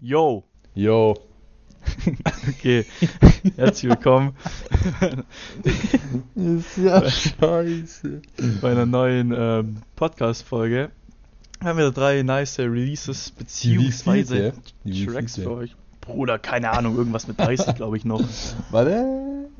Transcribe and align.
Yo. 0.00 0.44
Yo. 0.74 1.14
Okay. 2.48 2.84
Herzlich 3.56 3.90
willkommen 3.90 4.34
Ist 6.34 6.76
ja 6.78 7.08
scheiße. 7.08 8.22
bei 8.60 8.70
einer 8.72 8.86
neuen 8.86 9.32
ähm, 9.36 9.76
Podcast-Folge. 9.94 10.90
Wir 11.60 11.68
haben 11.68 11.78
wieder 11.78 11.92
drei 11.92 12.22
nice 12.22 12.58
Releases 12.58 13.30
beziehungsweise 13.30 14.52
Tracks 14.84 15.36
für 15.36 15.50
euch. 15.52 15.76
Bruder, 16.00 16.38
keine 16.38 16.70
Ahnung, 16.70 16.96
irgendwas 16.96 17.28
mit 17.28 17.38
30 17.38 17.74
glaube 17.76 17.96
ich 17.96 18.04
noch. 18.04 18.22
Warte. 18.70 19.04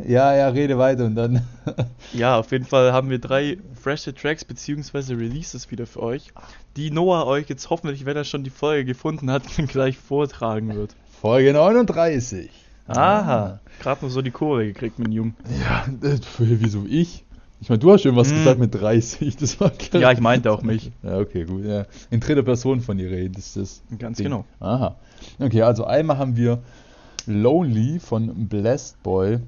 Ja, 0.04 0.34
ja, 0.36 0.48
rede 0.48 0.76
weiter 0.78 1.04
und 1.06 1.14
dann. 1.14 1.42
Ja, 2.12 2.38
auf 2.38 2.52
jeden 2.52 2.64
Fall 2.64 2.92
haben 2.92 3.10
wir 3.10 3.18
drei 3.18 3.58
frische 3.80 4.14
Tracks 4.14 4.44
beziehungsweise 4.44 5.14
Releases 5.18 5.70
wieder 5.70 5.86
für 5.86 6.02
euch, 6.02 6.32
die 6.76 6.90
Noah 6.90 7.26
euch 7.26 7.48
jetzt 7.48 7.68
hoffentlich, 7.70 8.04
wenn 8.06 8.16
er 8.16 8.24
schon 8.24 8.44
die 8.44 8.50
Folge 8.50 8.84
gefunden 8.84 9.30
hat, 9.30 9.42
gleich 9.68 9.98
vortragen 9.98 10.74
wird. 10.74 10.94
Folge 11.20 11.52
39. 11.52 12.50
Aha, 12.88 13.58
gerade 13.80 14.04
noch 14.04 14.10
so 14.12 14.22
die 14.22 14.30
Kurve 14.30 14.66
gekriegt 14.66 14.98
mit 14.98 15.08
dem 15.08 15.12
Jungen. 15.12 15.36
Ja, 15.60 15.84
wieso 16.38 16.84
ich? 16.88 17.24
Ich 17.60 17.68
meine, 17.70 17.78
du 17.80 17.90
hast 17.90 18.02
schon 18.02 18.14
was 18.16 18.30
Hm. 18.30 18.36
gesagt 18.36 18.60
mit 18.60 18.74
30. 18.74 19.36
Das 19.38 19.58
war 19.60 19.70
klar. 19.70 20.02
Ja, 20.02 20.12
ich 20.12 20.20
meinte 20.20 20.52
auch 20.52 20.62
mich. 20.62 20.92
Ja, 21.02 21.18
okay, 21.18 21.44
gut. 21.44 21.64
Ja. 21.64 21.86
In 22.10 22.20
dritter 22.20 22.42
Person 22.42 22.80
von 22.82 22.98
dir 22.98 23.10
reden, 23.10 23.34
ist 23.36 23.56
das. 23.56 23.82
Ganz 23.98 24.18
Ding. 24.18 24.24
genau. 24.24 24.44
Aha. 24.60 24.96
Okay, 25.40 25.62
also 25.62 25.84
einmal 25.84 26.18
haben 26.18 26.36
wir 26.36 26.62
Lonely 27.26 27.98
von 27.98 28.46
Blessed 28.48 29.02
Boy, 29.02 29.38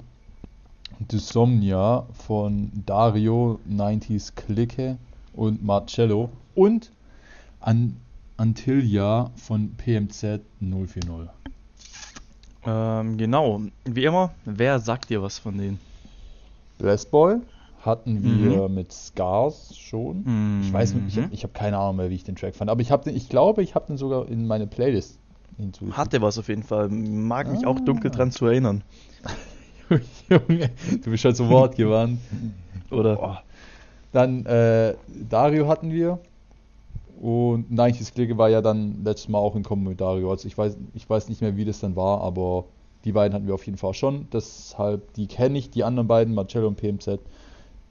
Dysomnia 1.00 2.06
von 2.12 2.70
Dario, 2.86 3.60
90s 3.68 4.34
Clique 4.34 4.98
und 5.32 5.62
Marcello 5.64 6.30
und 6.54 6.90
An 7.60 7.96
Antilia 8.36 9.30
von 9.36 9.70
PMZ 9.76 10.40
040. 10.60 11.28
Ähm, 12.66 13.16
genau, 13.16 13.60
wie 13.84 14.04
immer, 14.04 14.30
wer 14.44 14.78
sagt 14.78 15.10
dir 15.10 15.22
was 15.22 15.38
von 15.38 15.56
denen? 15.58 15.80
Blessed 16.78 17.10
Boy 17.10 17.36
hatten 17.84 18.22
wir 18.22 18.68
Mhm. 18.68 18.74
mit 18.74 18.92
Scars 18.92 19.76
schon. 19.76 20.60
Ich 20.62 20.72
weiß 20.72 20.94
nicht, 20.94 21.08
ich 21.08 21.16
habe 21.22 21.34
ich 21.34 21.44
hab 21.44 21.54
keine 21.54 21.78
Ahnung 21.78 21.96
mehr, 21.96 22.10
wie 22.10 22.14
ich 22.16 22.24
den 22.24 22.36
Track 22.36 22.54
fand, 22.54 22.70
aber 22.70 22.80
ich, 22.80 22.88
den, 22.88 23.16
ich 23.16 23.28
glaube, 23.28 23.62
ich 23.62 23.74
habe 23.74 23.86
den 23.86 23.96
sogar 23.96 24.28
in 24.28 24.46
meine 24.46 24.66
Playlist 24.66 25.18
hinzugefügt. 25.56 25.98
Hatte 25.98 26.20
was 26.22 26.38
auf 26.38 26.48
jeden 26.48 26.62
Fall. 26.64 26.88
Mag 26.88 27.50
mich 27.50 27.66
auch 27.66 27.76
Ah. 27.78 27.82
dunkel 27.84 28.10
dran 28.10 28.30
zu 28.30 28.46
erinnern. 28.46 28.82
Junge, 30.28 30.70
du 31.02 31.10
bist 31.10 31.24
halt 31.24 31.36
so 31.36 31.48
wortgewandt. 31.48 32.20
Oder? 32.90 33.16
Boah. 33.16 33.42
Dann 34.12 34.46
äh, 34.46 34.94
Dario 35.28 35.68
hatten 35.68 35.92
wir. 35.92 36.18
Und 37.20 37.70
90s 37.72 38.12
Clique 38.14 38.38
war 38.38 38.48
ja 38.48 38.62
dann 38.62 39.02
letztes 39.04 39.28
Mal 39.28 39.38
auch 39.38 39.56
in 39.56 39.64
Kombo 39.64 39.90
mit 39.90 40.00
Dario. 40.00 40.30
Also 40.30 40.46
ich 40.46 40.56
weiß, 40.56 40.76
ich 40.94 41.08
weiß 41.08 41.28
nicht 41.28 41.40
mehr, 41.40 41.56
wie 41.56 41.64
das 41.64 41.80
dann 41.80 41.96
war, 41.96 42.20
aber 42.20 42.64
die 43.04 43.12
beiden 43.12 43.34
hatten 43.34 43.46
wir 43.46 43.54
auf 43.54 43.66
jeden 43.66 43.78
Fall 43.78 43.94
schon. 43.94 44.28
Deshalb, 44.32 45.12
die 45.14 45.26
kenne 45.26 45.58
ich, 45.58 45.70
die 45.70 45.82
anderen 45.82 46.06
beiden, 46.06 46.34
Marcello 46.34 46.68
und 46.68 46.76
PMZ, 46.76 47.18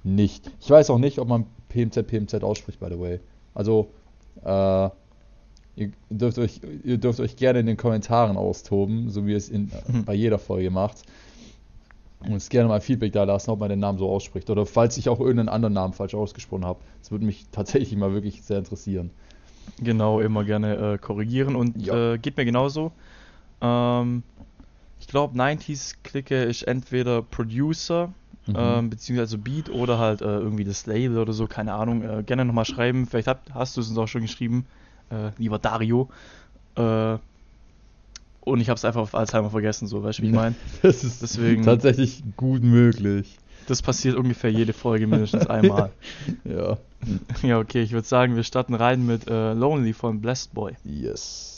nicht. 0.04 0.50
Ich 0.61 0.70
weiß 0.70 0.89
auch 0.89 0.98
nicht, 0.98 1.20
ob 1.20 1.28
man 1.28 1.45
PMZ 1.70 2.08
PMZ 2.08 2.36
ausspricht, 2.44 2.80
by 2.80 2.88
the 2.89 3.00
way. 3.00 3.20
Also, 3.54 3.88
äh, 4.45 4.89
ihr 5.76 5.92
dürft 6.09 6.39
euch, 6.39 6.61
ihr 6.84 6.98
dürft 6.98 7.20
euch 7.20 7.36
gerne 7.36 7.59
in 7.59 7.66
den 7.66 7.78
Kommentaren 7.78 8.38
austoben, 8.38 9.09
so 9.09 9.26
wie 9.26 9.32
ihr 9.32 9.38
es 9.38 9.50
in, 9.50 9.72
bei 10.06 10.14
jeder 10.14 10.39
Folge 10.39 10.72
macht. 10.72 11.04
Und 12.20 12.34
uns 12.34 12.50
gerne 12.50 12.68
mal 12.68 12.82
Feedback 12.82 13.14
da 13.14 13.23
lassen, 13.23 13.52
ob 13.52 13.60
man 13.60 13.70
den 13.70 13.80
Namen 13.80 14.00
so 14.00 14.10
ausspricht. 14.10 14.50
Oder 14.50 14.66
falls 14.66 14.98
ich 14.98 15.08
auch 15.10 15.20
irgendeinen 15.20 15.50
anderen 15.50 15.73
Namen 15.73 15.94
falsch 15.94 16.16
ausgesprochen 16.16 16.66
habe. 16.66 16.80
Das 17.02 17.12
würde 17.12 17.26
mich 17.26 17.46
tatsächlich 17.52 17.96
mal 17.98 18.14
wirklich 18.14 18.42
sehr 18.44 18.58
interessieren. 18.60 19.12
Genau, 19.80 20.20
immer 20.20 20.44
gerne 20.44 20.94
äh, 20.94 20.98
korrigieren 20.98 21.56
und 21.56 21.86
Ja. 21.86 22.14
äh, 22.14 22.18
geht 22.18 22.38
mir 22.38 22.45
genauso. 22.45 22.92
Ähm, 23.62 24.23
ich 25.00 25.08
glaube, 25.08 25.38
90s 25.38 25.95
Clique 26.04 26.44
ist 26.44 26.64
entweder 26.64 27.22
Producer, 27.22 28.14
Mhm. 28.48 28.56
ähm, 28.58 28.90
beziehungsweise 28.90 29.38
Beat 29.38 29.70
oder 29.70 30.00
halt 30.00 30.22
äh, 30.22 30.26
irgendwie 30.26 30.64
das 30.64 30.86
Label 30.86 31.17
oder 31.17 31.33
so, 31.33 31.48
keine 31.48 31.73
Ahnung. 31.73 32.02
Äh, 32.02 32.23
gerne 32.23 32.45
nochmal 32.45 32.64
schreiben, 32.66 33.06
vielleicht 33.06 33.27
hab, 33.27 33.42
hast 33.54 33.76
du 33.76 33.82
es 33.82 33.89
uns 33.89 33.98
auch 33.98 34.08
schon 34.08 34.22
geschrieben, 34.22 34.66
äh, 35.11 35.32
lieber 35.38 35.60
Dario. 35.60 36.10
Und 38.47 38.61
ich 38.61 38.69
habe 38.69 38.77
es 38.77 38.85
einfach 38.85 39.02
auf 39.02 39.13
Alzheimer 39.13 39.49
vergessen, 39.49 39.87
so, 39.87 40.03
weißt 40.03 40.19
du, 40.19 40.23
wie 40.23 40.27
ich 40.27 40.33
meine? 40.33 40.55
Das 40.81 41.03
ist 41.03 41.21
Deswegen- 41.21 41.63
tatsächlich 41.63 42.23
gut 42.37 42.63
möglich. 42.63 43.37
Das 43.67 43.81
passiert 43.81 44.15
ungefähr 44.15 44.49
jede 44.49 44.71
Folge 44.71 45.08
mindestens 45.08 45.45
einmal. 45.47 45.91
Ja. 46.45 46.77
Ja, 47.43 47.59
okay, 47.59 47.81
ich 47.81 47.91
würde 47.91 48.08
sagen, 48.08 48.37
wir 48.37 48.43
starten 48.43 48.73
rein 48.73 49.05
mit 49.05 49.27
äh, 49.27 49.52
Lonely 49.53 49.91
von 49.91 50.21
Blessed 50.21 50.53
Boy. 50.53 50.73
Yes. 50.85 51.57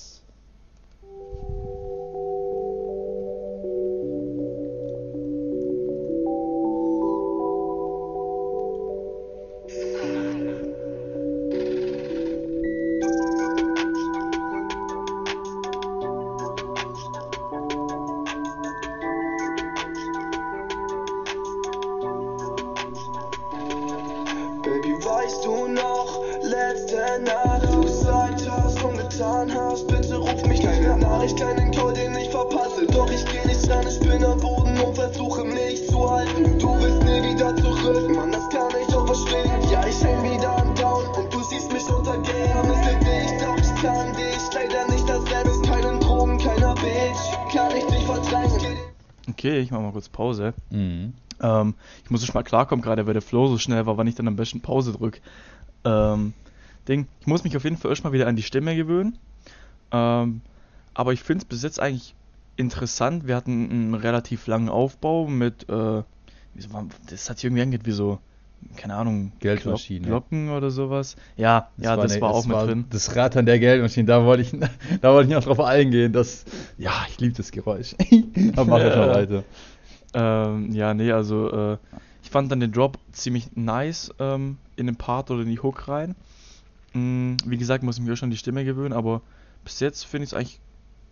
Nacht, 27.23 27.63
du 27.73 27.81
gesagt 27.81 28.49
hast 28.49 28.83
und 28.83 28.97
getan 28.97 29.53
hast, 29.53 29.87
bitte 29.87 30.17
ruf 30.17 30.45
mich 30.45 30.61
keine 30.61 30.97
Nachricht, 30.97 31.37
keinen 31.37 31.71
Call, 31.71 31.93
den 31.93 32.15
ich 32.15 32.29
verpasse. 32.29 32.85
Doch 32.87 33.09
ich 33.09 33.25
geh 33.25 33.47
nicht 33.47 33.69
ran, 33.69 33.85
ich 33.87 33.99
bin 33.99 34.23
am 34.23 34.39
Boden 34.39 34.77
und 34.79 34.95
versuche 34.95 35.43
mich 35.43 35.87
zu 35.87 36.09
halten. 36.09 36.59
Du 36.59 36.73
bist 36.75 37.03
nie 37.03 37.23
wieder 37.31 37.55
zurück, 37.55 38.15
Mann, 38.15 38.31
das 38.31 38.49
kann 38.49 38.71
ich 38.81 38.87
doch 38.87 39.05
verstehen. 39.05 39.69
Ja, 39.71 39.85
ich 39.85 40.03
häng 40.03 40.23
wieder 40.23 40.57
am 40.57 40.75
Down 40.75 41.05
und 41.17 41.33
du 41.33 41.43
siehst 41.43 41.71
mich 41.71 41.87
untergehen. 41.89 42.71
Es 42.71 42.89
gibt 42.89 43.03
dich, 43.03 43.41
doch 43.41 43.57
ich 43.57 43.81
kann 43.81 44.13
dich 44.13 44.53
leider 44.53 44.91
nicht 44.91 45.09
ersetzen. 45.09 45.63
Keinen 45.63 45.99
Drogen, 45.99 46.37
keiner 46.37 46.73
Bitch, 46.75 47.53
kann 47.53 47.75
ich 47.75 47.85
dich 47.85 48.05
verdrängen. 48.05 48.77
Okay, 49.29 49.59
ich 49.59 49.71
mach 49.71 49.81
mal 49.81 49.91
kurz 49.91 50.09
Pause. 50.09 50.53
Mhm. 50.69 51.13
Ähm, 51.41 51.75
ich 52.03 52.09
muss 52.09 52.21
erst 52.21 52.33
mal 52.33 52.43
klarkommen, 52.43 52.83
gerade 52.83 53.05
weil 53.07 53.13
der 53.13 53.21
Flow 53.21 53.47
so 53.47 53.57
schnell 53.57 53.85
war, 53.85 53.97
wann 53.97 54.07
ich 54.07 54.15
dann 54.15 54.27
am 54.27 54.35
besten 54.35 54.61
Pause 54.61 54.91
drück. 54.93 55.21
Ähm, 55.85 56.33
Ding, 56.89 57.07
ich 57.21 57.27
muss 57.27 57.43
mich 57.43 57.55
auf 57.55 57.63
jeden 57.63 57.77
Fall 57.77 57.91
erstmal 57.91 58.13
wieder 58.13 58.27
an 58.27 58.35
die 58.35 58.43
Stimme 58.43 58.75
gewöhnen. 58.75 59.17
Ähm, 59.91 60.41
aber 60.93 61.13
ich 61.13 61.21
finde 61.21 61.43
es 61.43 61.45
bis 61.45 61.63
jetzt 61.63 61.79
eigentlich 61.79 62.15
interessant. 62.57 63.27
Wir 63.27 63.35
hatten 63.35 63.69
einen 63.69 63.93
relativ 63.93 64.47
langen 64.47 64.69
Aufbau 64.69 65.27
mit, 65.27 65.69
äh, 65.69 66.03
das 67.09 67.29
hat 67.29 67.37
sich 67.37 67.45
irgendwie 67.45 67.61
angehört 67.61 67.85
wie 67.85 67.91
so, 67.91 68.19
keine 68.75 68.95
Ahnung, 68.95 69.31
Geldmaschine. 69.39 70.05
Glock- 70.07 70.29
Glocken 70.29 70.49
oder 70.49 70.69
sowas. 70.69 71.15
Ja, 71.37 71.69
ja, 71.77 71.95
das 71.95 72.11
eine- 72.13 72.21
war 72.21 72.31
auch 72.31 72.45
mit 72.45 72.57
drin. 72.57 72.85
Das 72.89 73.15
Rattern 73.15 73.45
der 73.45 73.59
Geldmaschine, 73.59 74.05
da 74.07 74.25
wollte 74.25 74.41
ich, 74.43 74.51
da 75.01 75.13
wollte 75.13 75.29
ich 75.29 75.35
noch 75.35 75.43
drauf 75.43 75.61
eingehen. 75.61 76.11
Das, 76.11 76.43
ja, 76.77 76.91
ich 77.09 77.19
liebe 77.19 77.35
das 77.35 77.51
Geräusch. 77.51 77.95
Aber 78.55 78.65
mach 78.65 78.79
ich 78.79 78.95
mal 78.95 79.07
Ja. 79.07 79.13
weiter. 79.13 79.43
Ähm, 80.13 80.71
ja, 80.73 80.93
nee, 80.93 81.11
also 81.11 81.51
äh, 81.73 81.77
ich 82.23 82.29
fand 82.29 82.51
dann 82.51 82.59
den 82.59 82.71
Drop 82.71 82.97
ziemlich 83.11 83.55
nice 83.55 84.11
ähm, 84.19 84.57
in 84.75 84.87
den 84.87 84.95
Part 84.95 85.31
oder 85.31 85.43
in 85.43 85.49
die 85.49 85.59
Hook 85.59 85.87
rein. 85.87 86.15
Mm, 86.93 87.35
wie 87.45 87.57
gesagt, 87.57 87.83
muss 87.83 87.97
ich 87.97 88.03
mir 88.03 88.15
schon 88.15 88.27
an 88.27 88.31
die 88.31 88.37
Stimme 88.37 88.65
gewöhnen, 88.65 88.93
aber 88.93 89.21
bis 89.63 89.79
jetzt 89.79 90.05
finde 90.05 90.23
ich 90.25 90.31
es 90.31 90.33
eigentlich 90.33 90.59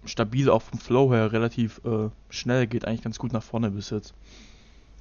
stabil, 0.06 0.50
auch 0.50 0.62
vom 0.62 0.80
Flow 0.80 1.12
her 1.14 1.32
relativ 1.32 1.82
äh, 1.86 2.10
schnell, 2.30 2.68
geht 2.68 2.86
eigentlich 2.86 3.02
ganz 3.04 3.20
gut 3.20 3.34
nach 3.34 3.44
vorne 3.44 3.72
bis 3.72 3.90
jetzt. 3.90 4.14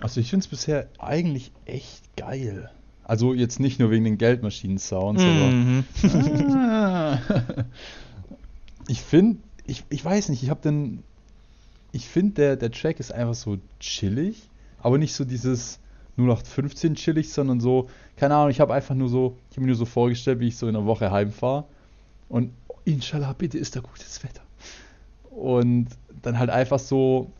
Also 0.01 0.21
ich 0.21 0.29
finde 0.31 0.45
es 0.45 0.49
bisher 0.49 0.89
eigentlich 0.99 1.53
echt 1.65 2.03
geil. 2.17 2.71
Also 3.05 3.33
jetzt 3.35 3.61
nicht 3.61 3.79
nur 3.79 3.91
wegen 3.91 4.05
den 4.05 4.19
Geldmaschinen-Sounds, 4.19 5.25
Mhm. 5.25 5.85
aber 6.03 7.19
ich 8.89 9.01
finde, 9.01 9.39
ich, 9.65 9.85
ich 9.89 10.05
weiß 10.05 10.29
nicht, 10.29 10.43
ich 10.43 10.51
habe 10.51 10.61
den, 10.63 11.03
ich 11.93 12.09
finde 12.09 12.35
der, 12.35 12.57
der 12.57 12.71
Track 12.73 13.01
ist 13.01 13.13
einfach 13.13 13.35
so 13.35 13.59
chillig, 13.81 14.49
aber 14.81 14.99
nicht 14.99 15.15
so 15.15 15.25
dieses 15.25 15.79
0815 16.19 16.95
chillig, 16.95 17.33
sondern 17.33 17.61
so, 17.61 17.89
keine 18.17 18.35
Ahnung, 18.35 18.51
ich 18.51 18.61
habe 18.61 18.75
einfach 18.75 18.95
nur 18.95 19.09
so, 19.09 19.37
ich 19.51 19.57
habe 19.57 19.63
mir 19.63 19.69
nur 19.69 19.77
so 19.77 19.85
vorgestellt, 19.85 20.41
wie 20.41 20.49
ich 20.49 20.57
so 20.57 20.69
in 20.69 20.77
einer 20.77 20.87
Woche 20.87 21.11
heimfahre 21.11 21.65
und 22.29 22.51
oh, 22.69 22.77
inshallah, 22.85 23.35
bitte 23.35 23.59
ist 23.59 23.77
da 23.77 23.81
gutes 23.81 24.23
Wetter. 24.25 24.43
Und 25.31 25.89
dann 26.23 26.39
halt 26.39 26.51
einfach 26.51 26.79
so, 26.79 27.31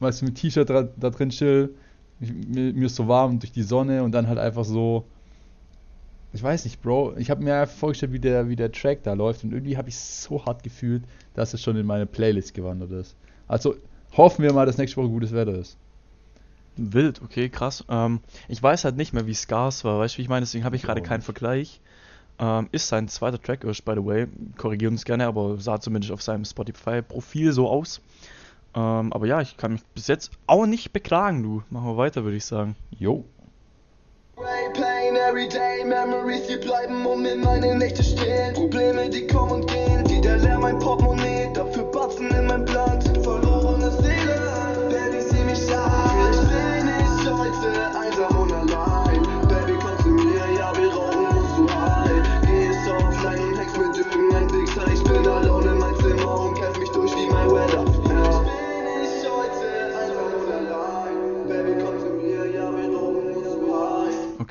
weißt 0.00 0.20
du, 0.20 0.26
mit 0.26 0.36
T-Shirt 0.36 0.68
da, 0.68 0.82
da 0.82 1.10
drin 1.10 1.30
chill, 1.30 1.74
mir, 2.18 2.72
mir 2.72 2.86
ist 2.86 2.96
so 2.96 3.08
warm 3.08 3.38
durch 3.38 3.52
die 3.52 3.62
Sonne 3.62 4.02
und 4.02 4.12
dann 4.12 4.28
halt 4.28 4.38
einfach 4.38 4.64
so, 4.64 5.04
ich 6.32 6.42
weiß 6.42 6.64
nicht, 6.64 6.80
Bro, 6.82 7.14
ich 7.16 7.30
habe 7.30 7.42
mir 7.42 7.56
einfach 7.56 7.74
vorgestellt, 7.74 8.12
wie 8.12 8.20
der, 8.20 8.48
wie 8.48 8.56
der 8.56 8.70
Track 8.70 9.02
da 9.02 9.14
läuft 9.14 9.42
und 9.42 9.52
irgendwie 9.52 9.76
habe 9.76 9.88
ich 9.88 9.96
so 9.96 10.44
hart 10.44 10.62
gefühlt, 10.62 11.02
dass 11.34 11.54
es 11.54 11.62
schon 11.62 11.76
in 11.76 11.86
meine 11.86 12.06
Playlist 12.06 12.54
gewandert 12.54 12.92
ist. 12.92 13.16
Also 13.48 13.74
hoffen 14.16 14.42
wir 14.42 14.52
mal, 14.52 14.66
dass 14.66 14.78
nächste 14.78 14.98
Woche 14.98 15.08
gutes 15.08 15.32
Wetter 15.32 15.54
ist. 15.54 15.76
Wild, 16.80 17.20
okay, 17.22 17.48
krass. 17.48 17.84
Ähm, 17.88 18.20
ich 18.48 18.62
weiß 18.62 18.84
halt 18.84 18.96
nicht 18.96 19.12
mehr, 19.12 19.26
wie 19.26 19.34
Scars 19.34 19.84
war, 19.84 19.98
weißt 19.98 20.14
du, 20.14 20.18
wie 20.18 20.22
ich 20.22 20.28
meine? 20.28 20.44
Deswegen 20.44 20.64
habe 20.64 20.76
ich 20.76 20.82
gerade 20.82 21.02
keinen 21.02 21.22
Vergleich. 21.22 21.80
Ähm, 22.38 22.68
ist 22.72 22.88
sein 22.88 23.08
zweiter 23.08 23.40
Track, 23.40 23.64
ist, 23.64 23.84
by 23.84 23.92
the 23.94 24.04
way. 24.04 24.26
Korrigiert 24.56 24.90
uns 24.90 25.04
gerne, 25.04 25.26
aber 25.26 25.58
sah 25.58 25.78
zumindest 25.78 26.12
auf 26.12 26.22
seinem 26.22 26.44
Spotify-Profil 26.44 27.52
so 27.52 27.68
aus. 27.68 28.00
Ähm, 28.74 29.12
aber 29.12 29.26
ja, 29.26 29.40
ich 29.40 29.56
kann 29.56 29.72
mich 29.72 29.84
bis 29.94 30.06
jetzt 30.06 30.30
auch 30.46 30.64
nicht 30.64 30.92
beklagen, 30.92 31.42
du. 31.42 31.62
Machen 31.68 31.86
wir 31.86 31.96
weiter, 31.96 32.24
würde 32.24 32.36
ich 32.36 32.44
sagen. 32.44 32.76
Jo. 32.98 33.24
Pain, 34.72 35.16
everyday 35.16 35.84
Memories, 35.84 36.46
die 36.46 36.56
bleiben 36.56 37.04
um 37.04 37.24
in 37.26 37.40
meine 37.40 37.76
Nächte 37.76 38.02
stehen. 38.02 38.54
Probleme, 38.54 39.10
die 39.10 39.26
kommen 39.26 39.52
und 39.52 39.66
gehen, 39.66 40.04
die 40.04 40.20
der 40.20 40.38
leer 40.38 40.58
mein 40.58 40.78
Portemonnaie. 40.78 41.19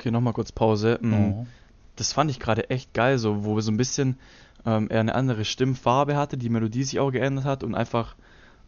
Okay, 0.00 0.10
nochmal 0.10 0.32
kurz 0.32 0.50
Pause. 0.50 0.98
Oh. 1.04 1.46
Das 1.96 2.14
fand 2.14 2.30
ich 2.30 2.40
gerade 2.40 2.70
echt 2.70 2.94
geil, 2.94 3.18
so, 3.18 3.44
wo 3.44 3.60
so 3.60 3.70
ein 3.70 3.76
bisschen 3.76 4.18
ähm, 4.64 4.88
er 4.88 5.00
eine 5.00 5.14
andere 5.14 5.44
Stimmfarbe 5.44 6.16
hatte, 6.16 6.38
die 6.38 6.48
Melodie 6.48 6.84
sich 6.84 6.98
auch 6.98 7.10
geändert 7.10 7.44
hat 7.44 7.62
und 7.62 7.74
einfach, 7.74 8.16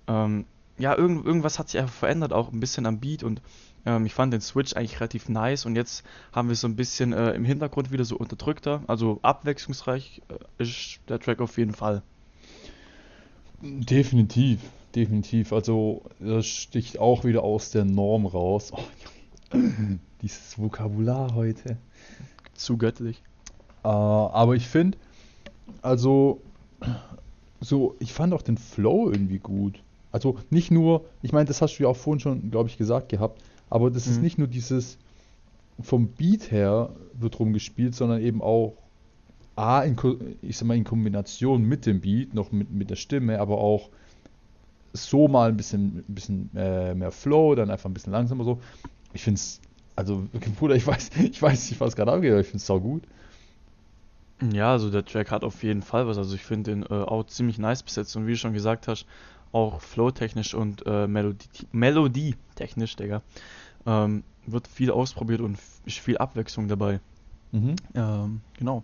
ähm, 0.08 0.44
ja, 0.76 0.94
irgend, 0.94 1.24
irgendwas 1.24 1.58
hat 1.58 1.70
sich 1.70 1.80
einfach 1.80 1.94
verändert, 1.94 2.34
auch 2.34 2.52
ein 2.52 2.60
bisschen 2.60 2.84
am 2.84 3.00
Beat 3.00 3.22
und 3.22 3.40
ähm, 3.86 4.04
ich 4.04 4.12
fand 4.12 4.34
den 4.34 4.42
Switch 4.42 4.74
eigentlich 4.74 5.00
relativ 5.00 5.30
nice 5.30 5.64
und 5.64 5.74
jetzt 5.74 6.04
haben 6.32 6.48
wir 6.48 6.54
so 6.54 6.68
ein 6.68 6.76
bisschen 6.76 7.14
äh, 7.14 7.30
im 7.30 7.46
Hintergrund 7.46 7.90
wieder 7.92 8.04
so 8.04 8.18
unterdrückter, 8.18 8.82
also 8.86 9.18
abwechslungsreich 9.22 10.20
äh, 10.28 10.62
ist 10.62 11.00
der 11.08 11.18
Track 11.18 11.40
auf 11.40 11.56
jeden 11.56 11.72
Fall. 11.72 12.02
Definitiv, 13.62 14.60
definitiv. 14.94 15.54
Also 15.54 16.02
das 16.20 16.44
sticht 16.44 16.98
auch 16.98 17.24
wieder 17.24 17.42
aus 17.42 17.70
der 17.70 17.86
Norm 17.86 18.26
raus. 18.26 18.70
Oh, 18.74 18.84
dieses 20.22 20.58
Vokabular 20.58 21.34
heute. 21.34 21.76
Zu 22.54 22.76
göttlich. 22.76 23.22
Äh, 23.84 23.88
aber 23.88 24.54
ich 24.54 24.68
finde, 24.68 24.98
also 25.82 26.40
so, 27.60 27.96
ich 28.00 28.12
fand 28.12 28.34
auch 28.34 28.42
den 28.42 28.58
Flow 28.58 29.10
irgendwie 29.10 29.38
gut. 29.38 29.82
Also 30.10 30.38
nicht 30.50 30.70
nur, 30.70 31.06
ich 31.22 31.32
meine, 31.32 31.46
das 31.46 31.62
hast 31.62 31.78
du 31.78 31.84
ja 31.84 31.88
auch 31.88 31.96
vorhin 31.96 32.20
schon, 32.20 32.50
glaube 32.50 32.68
ich, 32.68 32.76
gesagt 32.76 33.08
gehabt, 33.08 33.42
aber 33.70 33.90
das 33.90 34.06
ist 34.06 34.16
Mhm. 34.18 34.22
nicht 34.22 34.38
nur 34.38 34.48
dieses 34.48 34.98
vom 35.80 36.08
Beat 36.08 36.50
her 36.50 36.90
wird 37.14 37.38
rumgespielt, 37.40 37.94
sondern 37.94 38.20
eben 38.20 38.42
auch 38.42 38.76
A, 39.56 39.82
in, 39.82 39.96
ich 40.42 40.56
sag 40.56 40.66
mal, 40.66 40.76
in 40.76 40.84
Kombination 40.84 41.62
mit 41.62 41.86
dem 41.86 42.00
Beat, 42.00 42.34
noch 42.34 42.52
mit, 42.52 42.70
mit 42.70 42.90
der 42.90 42.96
Stimme, 42.96 43.38
aber 43.40 43.58
auch 43.58 43.90
so 44.92 45.28
mal 45.28 45.48
ein 45.48 45.56
bisschen, 45.56 46.04
ein 46.08 46.14
bisschen 46.14 46.50
äh, 46.54 46.94
mehr 46.94 47.10
Flow, 47.10 47.54
dann 47.54 47.70
einfach 47.70 47.88
ein 47.88 47.94
bisschen 47.94 48.12
langsamer 48.12 48.44
so. 48.44 48.60
Ich 49.14 49.22
finde 49.22 49.38
es, 49.38 49.60
also, 49.96 50.26
Bruder, 50.58 50.74
ich 50.74 50.86
weiß, 50.86 51.10
ich 51.30 51.40
weiß 51.40 51.70
nicht, 51.70 51.80
was 51.80 51.96
gerade 51.96 52.12
abgeht, 52.12 52.32
aber 52.32 52.40
ich 52.40 52.46
finde 52.46 52.58
es 52.58 52.66
sau 52.66 52.80
gut. 52.80 53.02
Ja, 54.52 54.72
also 54.72 54.90
der 54.90 55.04
Track 55.04 55.30
hat 55.30 55.44
auf 55.44 55.62
jeden 55.62 55.82
Fall 55.82 56.06
was. 56.06 56.18
Also 56.18 56.34
ich 56.34 56.42
finde 56.42 56.72
den 56.72 56.82
äh, 56.82 57.04
auch 57.04 57.24
ziemlich 57.26 57.58
nice 57.58 57.82
besetzt 57.82 58.16
und 58.16 58.26
wie 58.26 58.32
du 58.32 58.36
schon 58.36 58.52
gesagt 58.52 58.88
hast, 58.88 59.06
auch 59.52 59.80
flow-technisch 59.80 60.54
und 60.54 60.84
äh, 60.86 61.06
Melodie, 61.06 61.46
Melodie-technisch, 61.70 62.96
Digga, 62.96 63.22
ähm, 63.86 64.24
wird 64.46 64.66
viel 64.66 64.90
ausprobiert 64.90 65.40
und 65.40 65.58
ist 65.84 65.98
viel 65.98 66.18
Abwechslung 66.18 66.66
dabei. 66.66 67.00
Mhm. 67.52 67.76
Ähm, 67.94 68.40
genau. 68.58 68.82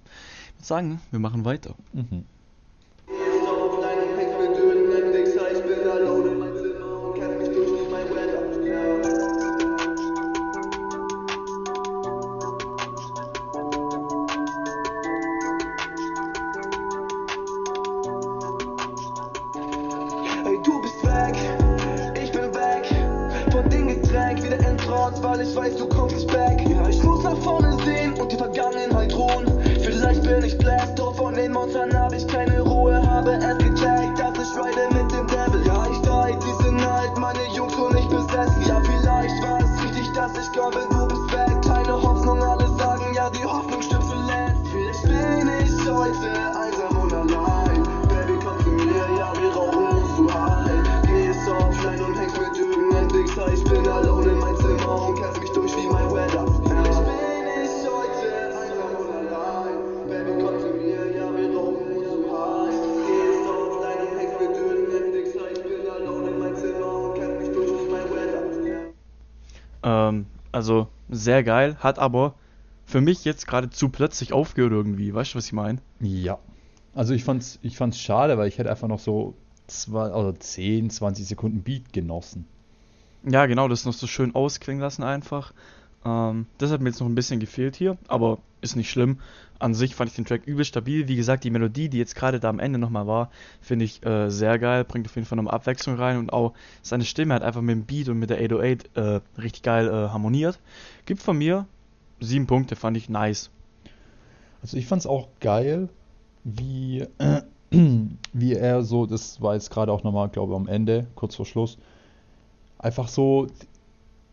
Ich 0.51 0.59
würde 0.59 0.67
sagen, 0.67 1.01
wir 1.11 1.19
machen 1.19 1.45
weiter. 1.45 1.75
Mhm. 1.93 2.25
Entraunt, 25.09 25.23
weil 25.23 25.47
ich 25.47 25.57
weiß, 25.57 25.77
du 25.77 25.89
kommst 25.89 26.27
back. 26.29 26.61
Ja, 26.69 26.89
ich 26.89 27.03
muss 27.03 27.23
nach 27.23 27.37
vorne 27.39 27.68
also 70.59 70.89
sehr 71.09 71.45
geil, 71.45 71.77
hat 71.79 72.01
aber 72.01 72.35
für 72.85 73.01
mich 73.01 73.25
jetzt 73.25 73.47
gerade 73.47 73.71
zu 73.71 73.91
plötzlich 73.91 74.33
aufgehört 74.33 74.73
irgendwie. 74.73 75.15
Weißt 75.15 75.35
du, 75.35 75.39
was 75.39 75.47
ich 75.47 75.53
meine? 75.53 75.79
Ja. 76.01 76.39
Also 76.95 77.15
ich 77.15 77.23
fand's, 77.23 77.61
ich 77.63 77.77
fand's 77.77 78.01
schade, 78.01 78.37
weil 78.39 78.49
ich 78.49 78.59
hätte 78.59 78.71
einfach 78.71 78.89
noch 78.89 78.99
so 78.99 79.35
zwei, 79.69 80.11
oder 80.13 80.35
10, 80.39 80.91
20 80.91 81.27
Sekunden 81.27 81.63
Beat 81.63 81.93
genossen. 81.93 82.45
Ja, 83.23 83.47
genau, 83.47 83.69
das 83.69 83.85
noch 83.85 83.93
so 83.93 84.09
schön 84.09 84.35
ausklingen 84.35 84.81
lassen 84.81 85.05
einfach. 85.05 85.53
Ähm, 86.05 86.47
das 86.59 86.71
hat 86.71 86.81
mir 86.81 86.91
jetzt 86.91 87.01
noch 87.01 87.09
ein 87.09 87.15
bisschen 87.15 87.41
gefehlt 87.41 87.77
hier, 87.77 87.97
aber 88.09 88.39
ist 88.61 88.77
nicht 88.77 88.91
schlimm. 88.91 89.19
An 89.61 89.75
sich 89.75 89.95
fand 89.95 90.11
ich 90.11 90.17
den 90.17 90.25
Track 90.25 90.47
übel 90.47 90.65
stabil. 90.65 91.09
Wie 91.09 91.17
gesagt, 91.17 91.43
die 91.43 91.51
Melodie, 91.51 91.89
die 91.89 91.99
jetzt 91.99 92.15
gerade 92.15 92.39
da 92.39 92.49
am 92.49 92.61
Ende 92.61 92.79
nochmal 92.79 93.07
war, 93.07 93.31
finde 93.61 93.85
ich 93.85 94.05
äh, 94.07 94.31
sehr 94.31 94.59
geil. 94.59 94.85
Bringt 94.85 95.07
auf 95.07 95.17
jeden 95.17 95.27
Fall 95.27 95.37
nochmal 95.37 95.55
Abwechslung 95.55 95.97
rein 95.97 96.19
und 96.19 96.33
auch 96.33 96.55
seine 96.83 97.05
Stimme 97.05 97.35
hat 97.35 97.43
einfach 97.43 97.61
mit 97.61 97.75
dem 97.75 97.85
Beat 97.85 98.09
und 98.09 98.19
mit 98.19 98.31
der 98.31 98.39
808 98.39 98.97
äh, 98.97 99.21
richtig 99.41 99.63
geil 99.63 99.89
äh, 99.89 100.11
harmoniert. 100.11 100.61
Gibt 101.07 101.23
von 101.23 101.37
mir 101.37 101.67
sieben 102.21 102.47
Punkte, 102.47 102.77
fand 102.77 102.97
ich 102.97 103.09
nice. 103.09 103.51
Also 104.63 104.77
ich 104.77 104.87
fand's 104.87 105.07
auch 105.07 105.29
geil, 105.41 105.89
wie, 106.45 107.07
wie 107.71 108.55
er 108.55 108.83
so, 108.83 109.07
das 109.07 109.41
war 109.41 109.55
jetzt 109.55 109.71
gerade 109.71 109.93
auch 109.93 110.03
nochmal, 110.03 110.29
glaube 110.29 110.53
ich, 110.53 110.57
am 110.57 110.69
Ende, 110.69 111.07
kurz 111.15 111.37
vor 111.37 111.47
Schluss, 111.47 111.79
einfach 112.79 113.09
so, 113.09 113.47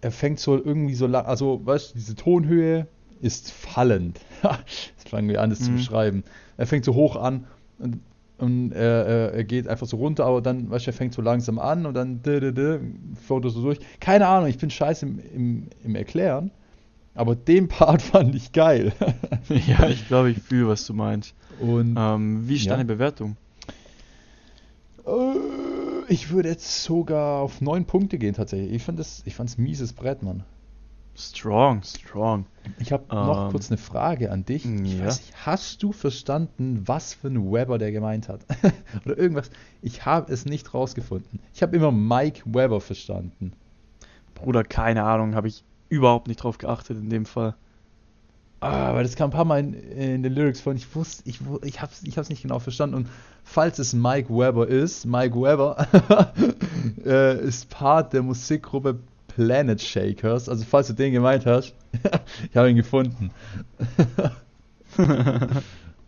er 0.02 0.12
fängt 0.12 0.40
so 0.40 0.56
irgendwie 0.64 0.96
so 0.96 1.08
lang, 1.08 1.26
also 1.26 1.62
weißt 1.66 1.92
du, 1.92 1.94
diese 1.98 2.16
Tonhöhe 2.16 2.88
ist 3.22 3.52
fallend. 3.52 4.20
das 4.42 5.10
fangen 5.10 5.30
wir 5.30 5.42
an, 5.42 5.50
das 5.50 5.62
zu 5.62 5.72
Mhm. 5.72 5.76
beschreiben. 5.78 6.24
Er 6.58 6.68
fängt 6.68 6.86
so 6.86 6.94
hoch 6.96 7.16
an 7.16 7.48
und, 7.80 8.00
und 8.38 8.72
er, 8.74 9.32
er, 9.34 9.44
geht 9.46 9.68
einfach 9.68 9.88
so 9.88 9.98
runter, 9.98 10.26
aber 10.26 10.42
dann, 10.42 10.70
weißt 10.70 10.86
du, 10.88 10.92
er 10.92 10.94
fängt 10.94 11.14
so 11.14 11.22
langsam 11.22 11.58
an 11.60 11.86
und 11.86 11.94
dann 11.94 12.22
dä, 12.22 12.52
dä, 12.52 12.80
float 13.26 13.46
er 13.46 13.50
so 13.52 13.62
durch. 13.62 13.80
Keine 14.00 14.28
Ahnung, 14.28 14.50
ich 14.50 14.58
bin 14.58 14.70
scheiße 14.70 15.06
im, 15.06 15.20
im, 15.34 15.70
im 15.84 15.96
Erklären, 15.96 16.52
aber 17.16 17.36
den 17.36 17.68
Part 17.70 18.02
fand 18.02 18.36
ich 18.36 18.52
geil. 18.52 18.94
ja, 19.50 19.88
ich 19.90 20.08
glaube, 20.08 20.32
ich 20.32 20.40
fühle, 20.40 20.68
was 20.70 20.86
du 20.86 20.94
meinst. 20.94 21.34
Und 21.50 21.96
Ähm, 21.98 22.48
wie 22.48 22.56
ist 22.58 22.66
Ja. 22.66 22.74
deine 22.74 22.86
Bewertung? 22.86 23.38
Ich 26.08 26.30
würde 26.30 26.50
jetzt 26.50 26.84
sogar 26.84 27.42
auf 27.42 27.62
neun 27.62 27.86
Punkte 27.86 28.18
gehen 28.18 28.34
tatsächlich. 28.34 28.74
Ich 28.74 28.84
fand 28.84 29.00
das, 29.00 29.24
ich 29.26 29.36
fand's 29.36 29.58
mieses 29.58 29.94
Brett, 29.94 30.24
Mann. 30.24 30.44
Strong, 31.18 31.82
strong. 31.84 32.46
Ich 32.78 32.92
habe 32.92 33.06
noch 33.10 33.46
Ähm, 33.46 33.52
kurz 33.52 33.72
eine 33.72 33.78
Frage 33.78 34.32
an 34.32 34.44
dich. 34.44 34.66
Ich 34.66 34.98
ja. 35.00 35.06
weiß 35.06 35.22
nicht, 35.22 35.46
hast 35.46 35.82
du 35.82 35.94
verstanden, 35.94 36.82
was 36.86 37.14
für 37.14 37.28
ein 37.30 37.52
Weber 37.54 37.78
der 37.78 37.94
gemeint 37.94 38.28
hat? 38.28 38.42
Oder 39.06 39.18
irgendwas? 39.18 39.50
Ich 39.82 40.06
habe 40.06 40.32
es 40.32 40.46
nicht 40.46 40.74
rausgefunden. 40.74 41.40
Ich 41.54 41.62
habe 41.62 41.76
immer 41.76 41.92
Mike 41.92 42.42
Weber 42.46 42.82
verstanden. 42.82 43.54
Bruder, 44.34 44.66
keine 44.66 45.04
Ahnung, 45.04 45.36
habe 45.36 45.48
ich 45.48 45.64
überhaupt 45.88 46.28
nicht 46.28 46.44
drauf 46.44 46.58
geachtet 46.58 46.98
in 46.98 47.10
dem 47.10 47.26
Fall. 47.26 47.56
Ah, 48.66 48.94
weil 48.94 49.04
das 49.04 49.16
kam 49.16 49.30
ein 49.30 49.34
paar 49.34 49.46
Mal 49.46 49.60
in, 49.60 49.74
in 49.74 50.24
den 50.24 50.34
Lyrics 50.34 50.60
vor 50.62 50.72
und 50.72 50.78
ich 50.78 50.96
wusste, 50.96 51.24
ich, 51.30 51.40
ich 51.64 51.82
hab's, 51.82 52.02
ich 52.04 52.18
hab's 52.18 52.30
nicht 52.30 52.42
genau 52.42 52.60
verstanden. 52.60 52.96
Und 52.96 53.08
falls 53.44 53.80
es 53.80 53.94
Mike 53.94 54.30
Weber 54.30 54.68
ist, 54.68 55.06
Mike 55.06 55.36
Weber 55.36 55.88
äh, 57.06 57.40
ist 57.46 57.70
Part 57.70 58.14
der 58.14 58.24
Musikgruppe 58.24 59.00
Planet 59.28 59.82
Shakers. 59.82 60.48
Also 60.50 60.64
falls 60.66 60.88
du 60.88 60.94
den 60.94 61.12
gemeint 61.14 61.46
hast, 61.46 61.74
ich 62.50 62.56
habe 62.58 62.70
ihn 62.70 62.76
gefunden. 62.78 63.32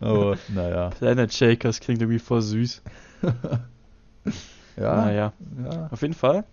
Aber 0.00 0.36
naja. 0.48 0.90
Planet 0.90 1.32
Shakers 1.32 1.80
klingt 1.80 2.00
irgendwie 2.00 2.18
voll 2.18 2.42
süß. 2.42 2.82
Ja. 4.76 4.96
Naja, 4.96 5.32
Ja. 5.64 5.88
auf 5.90 6.02
jeden 6.02 6.14
Fall 6.14 6.44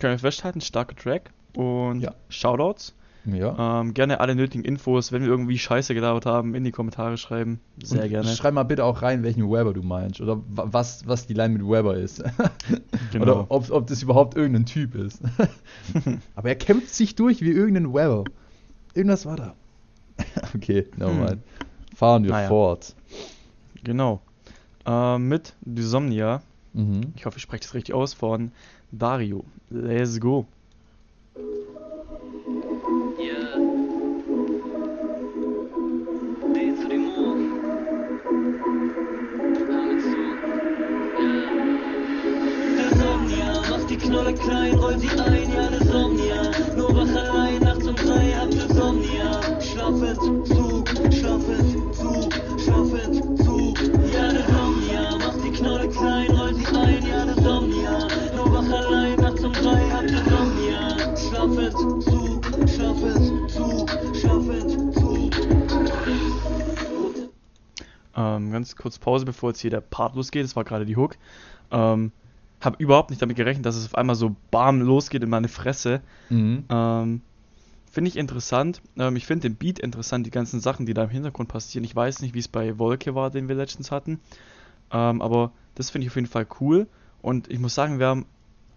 können 0.00 0.14
wir 0.14 0.18
festhalten, 0.18 0.60
starker 0.60 0.96
Track 0.96 1.30
und 1.54 2.00
Ja. 2.00 2.12
Shoutouts. 2.28 2.94
Ja. 3.26 3.80
Ähm, 3.80 3.94
gerne 3.94 4.20
alle 4.20 4.34
nötigen 4.34 4.64
Infos, 4.64 5.12
wenn 5.12 5.22
wir 5.22 5.28
irgendwie 5.28 5.58
Scheiße 5.58 5.94
gelabert 5.94 6.26
haben, 6.26 6.54
in 6.54 6.64
die 6.64 6.72
Kommentare 6.72 7.16
schreiben. 7.16 7.60
Sehr 7.82 8.02
Und 8.04 8.08
gerne. 8.10 8.28
Schreib 8.28 8.54
mal 8.54 8.64
bitte 8.64 8.84
auch 8.84 9.02
rein, 9.02 9.22
welchen 9.22 9.44
Weber 9.50 9.72
du 9.72 9.82
meinst. 9.82 10.20
Oder 10.20 10.38
wa- 10.48 10.66
was, 10.70 11.06
was 11.06 11.26
die 11.26 11.34
Line 11.34 11.54
mit 11.58 11.62
Weber 11.66 11.96
ist. 11.96 12.22
Genau. 13.12 13.22
Oder 13.42 13.50
ob, 13.50 13.70
ob 13.70 13.86
das 13.86 14.02
überhaupt 14.02 14.36
irgendein 14.36 14.66
Typ 14.66 14.94
ist. 14.96 15.20
Aber 16.34 16.48
er 16.48 16.56
kämpft 16.56 16.92
sich 16.92 17.14
durch 17.14 17.42
wie 17.42 17.50
irgendein 17.52 17.92
Weber. 17.94 18.24
Irgendwas 18.94 19.24
war 19.24 19.36
da. 19.36 19.54
okay, 20.54 20.86
nevermind. 20.96 21.38
Fahren 21.94 22.24
wir 22.24 22.32
Naja. 22.32 22.48
fort. 22.48 22.94
Genau. 23.84 24.20
Ähm, 24.84 25.28
mit 25.28 25.54
Dysomnia, 25.62 26.42
Mhm. 26.72 27.12
ich 27.14 27.24
hoffe, 27.24 27.36
ich 27.36 27.42
spreche 27.44 27.62
das 27.62 27.74
richtig 27.74 27.94
aus, 27.94 28.14
von 28.14 28.50
Dario. 28.90 29.44
Let's 29.70 30.18
go. 30.18 30.46
Ganz 68.64 68.76
kurz 68.76 68.98
Pause, 68.98 69.26
bevor 69.26 69.50
jetzt 69.50 69.60
hier 69.60 69.70
der 69.70 69.82
Part 69.82 70.16
losgeht. 70.16 70.42
Das 70.42 70.56
war 70.56 70.64
gerade 70.64 70.86
die 70.86 70.96
Hook. 70.96 71.18
Ähm, 71.70 72.12
hab 72.62 72.80
überhaupt 72.80 73.10
nicht 73.10 73.20
damit 73.20 73.36
gerechnet, 73.36 73.66
dass 73.66 73.76
es 73.76 73.84
auf 73.84 73.94
einmal 73.94 74.16
so 74.16 74.34
bam 74.50 74.80
losgeht 74.80 75.22
in 75.22 75.28
meine 75.28 75.48
Fresse. 75.48 76.00
Mhm. 76.30 76.64
Ähm, 76.70 77.20
finde 77.92 78.08
ich 78.08 78.16
interessant. 78.16 78.80
Ähm, 78.96 79.16
ich 79.16 79.26
finde 79.26 79.50
den 79.50 79.56
Beat 79.56 79.78
interessant, 79.78 80.24
die 80.24 80.30
ganzen 80.30 80.60
Sachen, 80.60 80.86
die 80.86 80.94
da 80.94 81.04
im 81.04 81.10
Hintergrund 81.10 81.50
passieren. 81.50 81.84
Ich 81.84 81.94
weiß 81.94 82.22
nicht, 82.22 82.34
wie 82.34 82.38
es 82.38 82.48
bei 82.48 82.78
Wolke 82.78 83.14
war, 83.14 83.30
den 83.30 83.48
wir 83.48 83.54
letztens 83.54 83.90
hatten. 83.90 84.18
Ähm, 84.90 85.20
aber 85.20 85.52
das 85.74 85.90
finde 85.90 86.06
ich 86.06 86.10
auf 86.10 86.16
jeden 86.16 86.28
Fall 86.28 86.46
cool. 86.60 86.86
Und 87.20 87.50
ich 87.50 87.58
muss 87.58 87.74
sagen, 87.74 87.98
wir 87.98 88.06
haben 88.06 88.24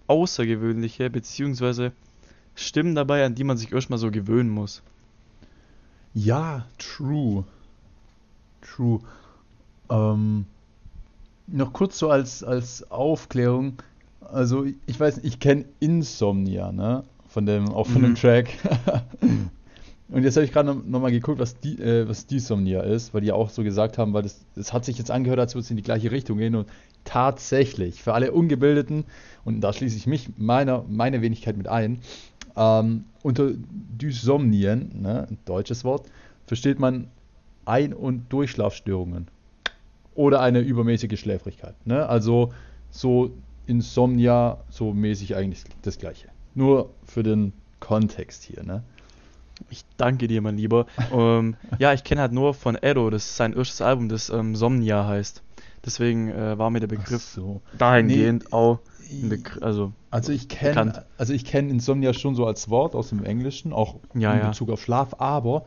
außergewöhnliche, 0.08 1.10
beziehungsweise 1.10 1.94
Stimmen 2.56 2.94
dabei, 2.94 3.24
an 3.24 3.36
die 3.36 3.46
man 3.46 3.56
sich 3.56 3.72
erstmal 3.72 4.00
so 4.00 4.12
gewöhnen 4.12 4.50
muss. 4.50 4.84
Ja, 6.14 6.66
true. 6.78 7.46
True. 8.62 9.00
Ähm, 9.90 10.46
noch 11.48 11.72
kurz 11.74 11.98
so 12.00 12.10
als, 12.10 12.44
als 12.44 12.90
Aufklärung. 12.92 13.74
Also, 14.22 14.66
ich- 14.86 15.00
weiß, 15.00 15.20
ich 15.24 15.40
kenne 15.40 15.66
Insomnia, 15.80 16.72
ne? 16.72 17.04
Von 17.30 17.46
dem, 17.46 17.70
auch 17.70 17.88
von 17.88 18.02
dem 18.02 18.12
Mhm. 18.12 18.16
Track. 18.16 18.50
Und 20.10 20.24
jetzt 20.24 20.38
habe 20.38 20.46
ich 20.46 20.54
gerade 20.54 20.74
noch, 20.74 20.84
noch 20.86 21.02
mal 21.02 21.12
geguckt, 21.12 21.40
was, 21.40 21.60
die, 21.60 21.78
äh, 21.82 22.08
was 22.08 22.26
Disomnia 22.26 22.82
ist, 22.82 23.14
weil 23.14 23.22
die 23.22 23.34
auch 23.34 23.50
so 23.50 23.62
gesagt 23.64 23.98
haben, 23.98 24.14
weil 24.14 24.24
das, 24.24 24.40
das 24.56 24.72
hat 24.72 24.86
sich 24.86 24.98
jetzt 24.98 25.12
angehört, 25.12 25.40
als 25.40 25.54
würde 25.54 25.64
es 25.66 25.70
in 25.72 25.76
die 25.76 25.84
gleiche 25.84 26.12
Richtung 26.12 26.38
gehen. 26.38 26.56
Und 26.56 26.68
tatsächlich, 27.04 28.02
für 28.04 28.14
alle 28.14 28.32
Ungebildeten, 28.32 29.04
und 29.44 29.60
da 29.62 29.74
schließe 29.74 29.98
ich 29.98 30.08
mich 30.08 30.30
meiner, 30.38 30.84
meine 30.90 31.22
Wenigkeit 31.22 31.58
mit 31.58 31.68
ein, 31.68 32.00
ähm, 32.56 33.04
unter 33.22 33.52
Dysomnien, 34.02 34.92
ne, 35.02 35.28
ein 35.30 35.38
deutsches 35.46 35.84
Wort, 35.84 36.08
versteht 36.46 36.80
man 36.80 37.08
Ein- 37.66 37.94
und 37.94 38.32
Durchschlafstörungen 38.32 39.28
oder 40.18 40.42
eine 40.42 40.60
übermäßige 40.60 41.18
Schläfrigkeit. 41.20 41.76
Ne? 41.86 42.08
Also 42.10 42.52
so 42.90 43.32
Insomnia, 43.68 44.58
so 44.70 44.92
mäßig 44.92 45.36
eigentlich 45.36 45.64
das 45.84 46.00
gleiche. 46.00 46.28
Nur 46.56 46.90
für 47.06 47.22
den 47.24 47.54
Kontext 47.80 48.44
hier. 48.44 48.64
Ne? 48.64 48.84
Ich 49.70 49.86
danke 49.98 50.28
dir, 50.28 50.42
mein 50.42 50.58
Lieber. 50.58 50.88
ähm, 51.14 51.56
ja, 51.78 51.94
ich 51.94 52.04
kenne 52.04 52.22
halt 52.22 52.32
nur 52.32 52.56
von 52.56 52.76
Edo, 52.82 53.10
das 53.12 53.26
ist 53.26 53.38
sein 53.38 53.54
erstes 53.54 53.82
Album, 53.82 54.10
das 54.10 54.30
ähm, 54.30 54.56
Somnia 54.56 55.08
heißt. 55.08 55.44
Deswegen 55.86 56.30
äh, 56.30 56.58
war 56.58 56.72
mir 56.72 56.80
der 56.80 56.88
Begriff 56.88 57.22
so. 57.22 57.62
dahingehend 57.78 58.46
Nee, 58.46 58.52
auch 58.52 58.80
Begriff, 59.22 59.62
also 59.62 59.94
Also 60.10 60.32
ich 60.32 60.50
kenne 60.50 61.06
also 61.18 61.32
ich 61.32 61.46
kenne 61.46 61.70
Insomnia 61.70 62.14
schon 62.14 62.34
so 62.36 62.46
als 62.48 62.70
Wort 62.70 62.96
aus 62.96 63.10
dem 63.10 63.24
Englischen, 63.24 63.72
auch 63.72 63.98
Ja, 64.16 64.34
in 64.34 64.40
ja. 64.40 64.48
Bezug 64.50 64.72
auf 64.72 64.82
Schlaf, 64.82 65.16
aber 65.20 65.66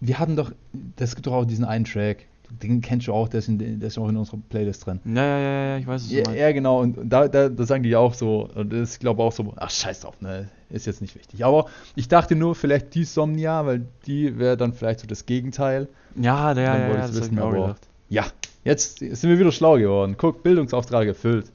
wir 0.00 0.18
hatten 0.18 0.36
doch, 0.36 0.52
das 0.96 1.14
gibt 1.14 1.26
doch 1.26 1.34
auch 1.34 1.44
diesen 1.44 1.66
einen 1.66 1.84
Track, 1.84 2.26
den 2.50 2.80
kennst 2.80 3.06
du 3.06 3.12
auch, 3.12 3.28
der 3.28 3.38
ist, 3.38 3.48
in, 3.48 3.58
der 3.58 3.86
ist 3.88 3.98
auch 3.98 4.08
in 4.08 4.16
unserer 4.16 4.38
Playlist 4.48 4.86
drin. 4.86 5.00
ja, 5.04 5.22
ja, 5.22 5.38
ja, 5.38 5.64
ja, 5.66 5.76
ich 5.78 5.86
weiß 5.86 6.02
es 6.02 6.10
Ja, 6.10 6.30
ja, 6.32 6.52
genau, 6.52 6.80
und 6.80 6.96
da, 7.04 7.28
da, 7.28 7.48
da 7.48 7.64
sagen 7.64 7.82
die 7.82 7.94
auch 7.94 8.14
so, 8.14 8.48
und 8.54 8.72
das 8.72 8.90
ist 8.90 9.00
glaube 9.00 9.22
auch 9.22 9.32
so, 9.32 9.52
ach 9.56 9.70
scheiß 9.70 10.00
drauf, 10.00 10.20
ne, 10.20 10.48
ist 10.70 10.86
jetzt 10.86 11.00
nicht 11.00 11.14
wichtig. 11.14 11.44
Aber 11.44 11.66
ich 11.94 12.08
dachte 12.08 12.34
nur, 12.34 12.54
vielleicht 12.54 12.94
die 12.94 13.04
Somnia, 13.04 13.64
weil 13.66 13.86
die 14.06 14.38
wäre 14.38 14.56
dann 14.56 14.72
vielleicht 14.72 15.00
so 15.00 15.06
das 15.06 15.26
Gegenteil. 15.26 15.88
Ja, 16.16 16.48
ja, 16.48 16.54
Dann 16.54 16.64
ja, 16.64 16.88
ja, 16.88 16.94
das 16.96 17.14
wissen, 17.14 17.38
aber-. 17.38 17.76
Ja, 18.08 18.24
jetzt 18.64 18.98
sind 18.98 19.22
wir 19.22 19.38
wieder 19.38 19.52
schlau 19.52 19.76
geworden. 19.76 20.16
Guck, 20.16 20.42
Bildungsauftrag 20.42 21.06
erfüllt. 21.06 21.52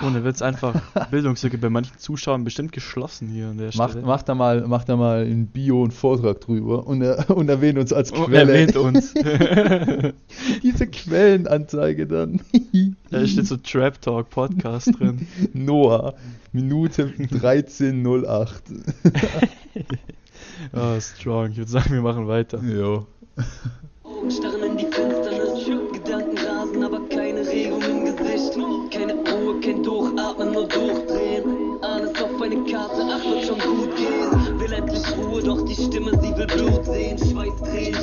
Ohne 0.00 0.22
Witz 0.24 0.42
einfach 0.42 0.74
Bildungslücke 1.10 1.58
bei 1.58 1.70
manchen 1.70 1.98
Zuschauern 1.98 2.44
bestimmt 2.44 2.70
geschlossen 2.72 3.28
hier 3.28 3.48
an 3.48 3.58
der 3.58 3.72
Stelle. 3.72 4.02
mach, 4.04 4.22
da 4.22 4.34
mal, 4.34 4.64
mach 4.68 4.84
da 4.84 4.96
mal 4.96 5.26
in 5.26 5.46
Bio 5.48 5.82
einen 5.82 5.90
Vortrag 5.90 6.40
drüber 6.40 6.86
und, 6.86 7.02
er, 7.02 7.28
und 7.36 7.48
erwähnt 7.48 7.78
uns 7.78 7.92
als 7.92 8.12
Oh, 8.12 8.24
Quelle. 8.26 8.52
erwähnt 8.52 8.76
uns. 8.76 9.12
Diese 10.62 10.86
Quellenanzeige 10.86 12.06
dann. 12.06 12.40
da 13.10 13.26
steht 13.26 13.46
so 13.46 13.56
Trap 13.56 14.00
Talk 14.00 14.30
Podcast 14.30 14.92
drin. 14.98 15.26
Noah, 15.52 16.14
Minute 16.52 17.08
13.08. 17.18 18.48
Oh, 20.72 21.00
strong. 21.00 21.50
Ich 21.52 21.56
würde 21.58 21.70
sagen, 21.70 21.92
wir 21.92 22.02
machen 22.02 22.28
weiter. 22.28 22.62
jo. 22.62 23.06
Augen 24.04 24.30
starren 24.30 24.62
in 24.62 24.76
die 24.76 24.87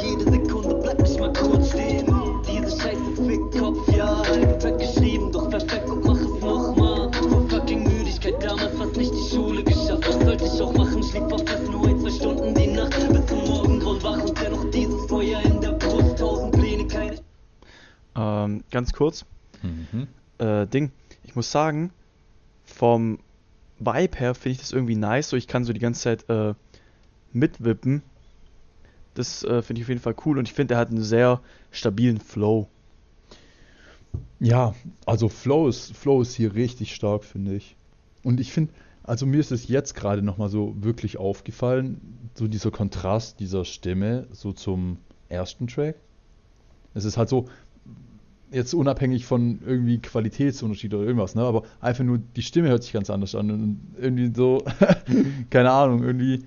Jede 0.03 0.23
Sekunde, 0.23 0.75
bleib 0.81 1.01
nicht 1.01 1.19
mal 1.19 1.33
kurz 1.33 1.69
stehen. 1.69 2.05
Diese 2.47 2.69
Scheiße 2.79 3.15
fickt 3.25 3.57
Kopf, 3.57 3.95
ja, 3.95 4.23
halb 4.27 4.61
fett 4.61 4.79
geschrieben, 4.79 5.31
doch 5.31 5.49
perfekt 5.49 5.89
und 5.89 6.05
mach 6.05 6.15
es 6.15 6.41
nochmal. 6.41 7.11
Vor 7.13 7.49
fucking 7.49 7.83
Müdigkeit, 7.83 8.43
damals 8.43 8.77
fast 8.77 8.97
nicht 8.97 9.13
die 9.13 9.35
Schule 9.35 9.63
geschafft. 9.63 10.07
Was 10.07 10.19
sollte 10.19 10.45
ich 10.45 10.61
auch 10.61 10.73
machen? 10.73 11.03
Schlief 11.03 11.23
auf 11.31 11.47
fast 11.47 11.71
nur 11.71 11.87
ein, 11.87 11.99
zwei 11.99 12.09
Stunden 12.11 12.55
die 12.55 12.67
Nacht. 12.67 12.91
Bis 13.09 13.25
zum 13.25 13.45
Morgengrund 13.45 14.03
wach 14.03 14.23
und 14.23 14.41
dennoch 14.41 14.69
dieses 14.71 15.05
Feuer 15.05 15.41
in 15.41 15.61
der 15.61 15.71
Brust. 15.73 16.17
Tausend 16.17 16.51
Pläne, 16.53 16.87
keine 16.87 17.15
Ähm, 18.15 18.63
ganz 18.71 18.93
kurz. 18.93 19.25
Mhm. 19.61 20.07
Äh, 20.37 20.67
Ding. 20.67 20.91
Ich 21.23 21.35
muss 21.35 21.51
sagen, 21.51 21.91
vom 22.65 23.19
Vibe 23.79 24.17
her 24.17 24.35
finde 24.35 24.51
ich 24.53 24.59
das 24.59 24.71
irgendwie 24.71 24.95
nice. 24.95 25.29
So, 25.29 25.37
ich 25.37 25.47
kann 25.47 25.63
so 25.65 25.73
die 25.73 25.79
ganze 25.79 26.01
Zeit 26.01 26.29
äh, 26.29 26.53
mitwippen. 27.33 28.03
Das 29.15 29.43
äh, 29.43 29.61
finde 29.61 29.81
ich 29.81 29.85
auf 29.85 29.89
jeden 29.89 30.01
Fall 30.01 30.15
cool 30.25 30.37
und 30.37 30.47
ich 30.47 30.53
finde, 30.53 30.75
er 30.75 30.79
hat 30.79 30.89
einen 30.89 31.01
sehr 31.01 31.41
stabilen 31.71 32.19
Flow. 32.19 32.67
Ja, 34.39 34.75
also 35.05 35.29
Flow 35.29 35.67
ist, 35.67 35.95
Flow 35.95 36.21
ist 36.21 36.35
hier 36.35 36.53
richtig 36.53 36.93
stark, 36.93 37.23
finde 37.23 37.55
ich. 37.55 37.75
Und 38.23 38.39
ich 38.39 38.51
finde, 38.51 38.73
also 39.03 39.25
mir 39.25 39.39
ist 39.39 39.51
es 39.51 39.67
jetzt 39.67 39.95
gerade 39.95 40.21
nochmal 40.21 40.49
so 40.49 40.75
wirklich 40.79 41.17
aufgefallen, 41.17 42.29
so 42.33 42.47
dieser 42.47 42.71
Kontrast 42.71 43.39
dieser 43.39 43.65
Stimme 43.65 44.27
so 44.31 44.51
zum 44.51 44.97
ersten 45.29 45.67
Track. 45.67 45.95
Es 46.93 47.05
ist 47.05 47.17
halt 47.17 47.29
so, 47.29 47.47
jetzt 48.51 48.73
unabhängig 48.73 49.25
von 49.25 49.59
irgendwie 49.65 49.99
Qualitätsunterschied 49.99 50.93
oder 50.93 51.03
irgendwas, 51.03 51.35
ne? 51.35 51.43
Aber 51.43 51.63
einfach 51.81 52.03
nur 52.03 52.17
die 52.17 52.41
Stimme 52.41 52.69
hört 52.69 52.83
sich 52.83 52.93
ganz 52.93 53.09
anders 53.09 53.35
an 53.35 53.51
und 53.51 53.79
irgendwie 53.99 54.31
so, 54.33 54.63
keine 55.49 55.71
Ahnung, 55.71 56.03
irgendwie. 56.03 56.43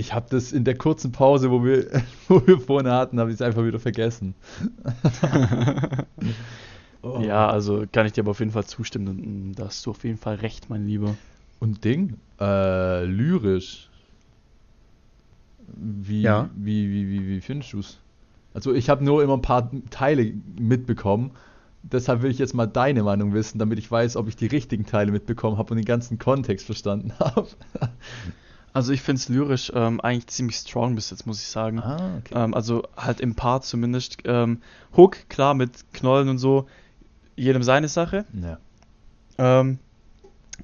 Ich 0.00 0.14
habe 0.14 0.26
das 0.30 0.52
in 0.52 0.64
der 0.64 0.76
kurzen 0.78 1.12
Pause, 1.12 1.50
wo 1.50 1.62
wir, 1.62 1.86
wo 2.28 2.40
wir 2.46 2.58
vorne 2.58 2.90
hatten, 2.92 3.20
habe 3.20 3.30
ich 3.30 3.34
es 3.34 3.42
einfach 3.42 3.64
wieder 3.64 3.78
vergessen. 3.78 4.34
Oh. 7.02 7.18
Ja, 7.22 7.48
also 7.48 7.86
kann 7.90 8.04
ich 8.04 8.12
dir 8.12 8.20
aber 8.20 8.32
auf 8.32 8.40
jeden 8.40 8.50
Fall 8.52 8.66
zustimmen. 8.66 9.48
mm, 9.48 9.54
Da 9.54 9.64
hast 9.68 9.86
du 9.86 9.90
auf 9.90 10.04
jeden 10.04 10.18
Fall 10.18 10.34
recht, 10.34 10.68
mein 10.68 10.86
Lieber. 10.86 11.16
Und 11.58 11.82
Ding, 11.82 12.18
äh, 12.38 13.06
lyrisch. 13.06 13.88
Wie, 15.68 16.20
Ja. 16.20 16.50
wie, 16.54 16.90
wie, 16.90 17.08
wie, 17.08 17.26
wie 17.26 17.40
findest 17.40 17.72
du 17.72 17.78
es? 17.78 17.98
Also 18.52 18.74
ich 18.74 18.90
habe 18.90 19.02
nur 19.02 19.22
immer 19.22 19.32
ein 19.38 19.40
paar 19.40 19.70
Teile 19.88 20.30
mitbekommen. 20.58 21.30
Deshalb 21.82 22.20
will 22.20 22.30
ich 22.30 22.38
jetzt 22.38 22.52
mal 22.52 22.66
deine 22.66 23.02
Meinung 23.02 23.32
wissen, 23.32 23.58
damit 23.58 23.78
ich 23.78 23.90
weiß, 23.90 24.16
ob 24.16 24.28
ich 24.28 24.36
die 24.36 24.48
richtigen 24.48 24.84
Teile 24.84 25.10
mitbekommen 25.10 25.56
habe 25.56 25.70
und 25.70 25.78
den 25.78 25.86
ganzen 25.86 26.18
Kontext 26.18 26.66
verstanden 26.66 27.14
habe. 27.18 27.48
Also 28.72 28.92
ich 28.92 29.02
finde 29.02 29.18
es 29.18 29.28
lyrisch 29.28 29.72
ähm, 29.74 30.00
eigentlich 30.00 30.28
ziemlich 30.28 30.56
strong 30.56 30.94
bis 30.94 31.10
jetzt, 31.10 31.26
muss 31.26 31.40
ich 31.40 31.48
sagen. 31.48 31.80
ah, 31.80 32.18
okay. 32.18 32.34
Ähm, 32.34 32.54
also 32.54 32.84
halt 32.96 33.20
im 33.20 33.34
Part 33.34 33.64
zumindest. 33.64 34.18
Ähm, 34.24 34.62
Hook, 34.96 35.28
klar, 35.28 35.54
mit 35.54 35.92
Knollen 35.92 36.28
und 36.28 36.38
so, 36.38 36.66
jedem 37.36 37.62
seine 37.62 37.88
Sache. 37.88 38.24
ja. 38.40 38.58
Ähm, 39.38 39.78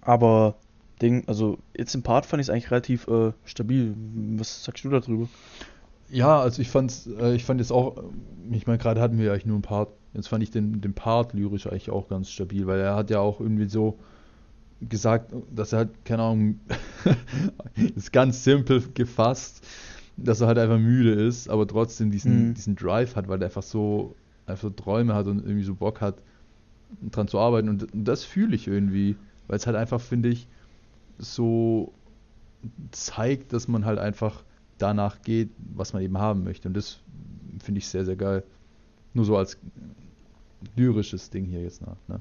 aber 0.02 0.56
Ding, 1.00 1.25
also 1.26 1.58
jetzt 1.76 1.94
im 1.94 2.02
Part 2.02 2.26
fand 2.26 2.40
ich 2.40 2.46
es 2.46 2.50
eigentlich 2.50 2.70
relativ 2.70 3.08
äh, 3.08 3.32
stabil. 3.44 3.94
Was 4.36 4.64
sagst 4.64 4.84
du 4.84 4.90
darüber? 4.90 5.28
Ja, 6.08 6.40
also 6.40 6.62
ich 6.62 6.70
fand's, 6.70 7.08
äh, 7.18 7.34
ich 7.34 7.44
fand 7.44 7.60
jetzt 7.60 7.72
auch, 7.72 8.02
ich 8.50 8.66
meine, 8.66 8.78
gerade 8.78 9.00
hatten 9.00 9.18
wir 9.18 9.32
eigentlich 9.32 9.46
nur 9.46 9.56
einen 9.56 9.62
Part. 9.62 9.88
Jetzt 10.14 10.28
fand 10.28 10.42
ich 10.42 10.50
den, 10.50 10.80
den 10.80 10.94
Part 10.94 11.34
lyrisch 11.34 11.66
eigentlich 11.66 11.90
auch 11.90 12.08
ganz 12.08 12.30
stabil, 12.30 12.66
weil 12.66 12.80
er 12.80 12.94
hat 12.94 13.10
ja 13.10 13.20
auch 13.20 13.40
irgendwie 13.40 13.68
so 13.68 13.98
gesagt, 14.80 15.33
dass 15.54 15.73
er 15.73 15.78
halt, 15.78 16.04
keine 16.04 16.23
Ahnung, 16.23 16.61
ist 17.97 18.12
ganz 18.12 18.45
simpel 18.45 18.83
gefasst, 18.95 19.66
dass 20.16 20.40
er 20.40 20.47
halt 20.49 20.59
einfach 20.59 20.78
müde 20.78 21.12
ist, 21.12 21.49
aber 21.49 21.66
trotzdem 21.66 22.11
diesen, 22.11 22.49
Mhm. 22.50 22.54
diesen 22.54 22.76
Drive 22.76 23.16
hat, 23.16 23.28
weil 23.28 23.40
er 23.42 23.47
einfach 23.47 23.62
so, 23.62 24.14
einfach 24.47 24.71
Träume 24.76 25.14
hat 25.14 25.26
und 25.26 25.38
irgendwie 25.38 25.64
so 25.64 25.75
Bock 25.75 26.00
hat, 26.00 26.16
dran 27.11 27.26
zu 27.28 27.38
arbeiten. 27.38 27.68
Und, 27.68 27.92
und 27.92 28.04
das 28.04 28.25
fühle 28.25 28.54
ich 28.54 28.68
irgendwie, 28.68 29.16
weil 29.49 29.56
es 29.56 29.66
halt 29.66 29.76
einfach, 29.76 30.00
finde 30.00 30.28
ich, 30.28 30.47
so 31.18 31.92
zeigt, 32.92 33.52
dass 33.52 33.68
man 33.68 33.85
halt 33.85 33.99
einfach 33.99 34.45
danach 34.78 35.23
geht, 35.23 35.50
was 35.75 35.92
man 35.92 36.02
eben 36.02 36.18
haben 36.18 36.45
möchte. 36.45 36.68
Und 36.68 36.75
das 36.76 37.00
finde 37.62 37.78
ich 37.78 37.88
sehr, 37.88 38.04
sehr 38.04 38.16
geil. 38.16 38.45
Nur 39.14 39.25
so 39.25 39.37
als 39.37 39.59
lyrisches 40.76 41.30
Ding 41.30 41.45
hier 41.47 41.62
jetzt 41.62 41.80
nach. 41.83 41.97
Ne? 42.09 42.21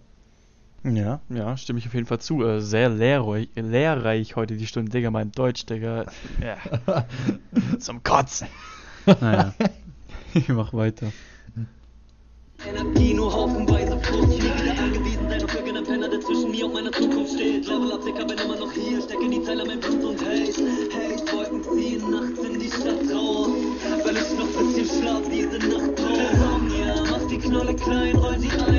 Ja, 0.93 1.19
ja, 1.29 1.57
stimme 1.57 1.79
ich 1.79 1.87
auf 1.87 1.93
jeden 1.95 2.05
Fall 2.05 2.19
zu. 2.19 2.43
Äh, 2.43 2.61
sehr 2.61 2.89
lehrreich, 2.89 3.49
lehrreich 3.55 4.35
heute 4.35 4.55
die 4.55 4.67
Stunde, 4.67 4.91
Digga, 4.91 5.09
mein 5.09 5.31
Deutsch, 5.31 5.65
Digga. 5.65 6.05
Ja. 6.41 6.57
Zum 7.79 8.03
Kotzen. 8.03 8.47
Naja, 9.05 9.53
ich 10.33 10.47
mach 10.49 10.73
weiter. 10.73 11.11
Energie 12.67 13.13
nur 13.13 13.33
haufenweise 13.33 13.99
Frust. 13.99 14.37
Ich 14.37 14.43
nie 14.43 14.63
wieder 14.63 14.81
angewiesen 14.81 15.29
sein 15.29 15.43
auf 15.43 15.53
irgendeinen 15.55 15.85
Penner, 15.85 16.09
der 16.09 16.21
zwischen 16.21 16.51
mir 16.51 16.65
und 16.65 16.73
meiner 16.73 16.91
Zukunft 16.91 17.33
steht. 17.33 17.65
Level 17.67 17.91
up, 17.91 18.05
Dicker, 18.05 18.25
bin 18.25 18.37
immer 18.37 18.55
noch 18.55 18.71
hier. 18.71 19.01
Stecke 19.01 19.29
die 19.29 19.43
Zeile 19.43 19.65
mein 19.65 19.79
Blut 19.79 20.03
und 20.03 20.21
Hate. 20.21 20.51
Hate, 20.93 21.31
Wolken 21.33 21.63
ziehen 21.63 22.11
nachts 22.11 22.39
in 22.39 22.59
die 22.59 22.69
Stadt 22.69 23.11
raus. 23.13 23.49
Weil 24.03 24.17
ich 24.17 24.37
noch 24.37 24.47
bisschen 24.47 25.01
schlaf, 25.01 25.21
diese 25.29 25.57
Nacht. 25.57 25.99
Insomnia, 25.99 27.03
mach 27.09 27.27
die 27.27 27.37
Knolle 27.37 27.75
klein, 27.75 28.15
roll 28.15 28.39
sie 28.39 28.49
ein, 28.49 28.74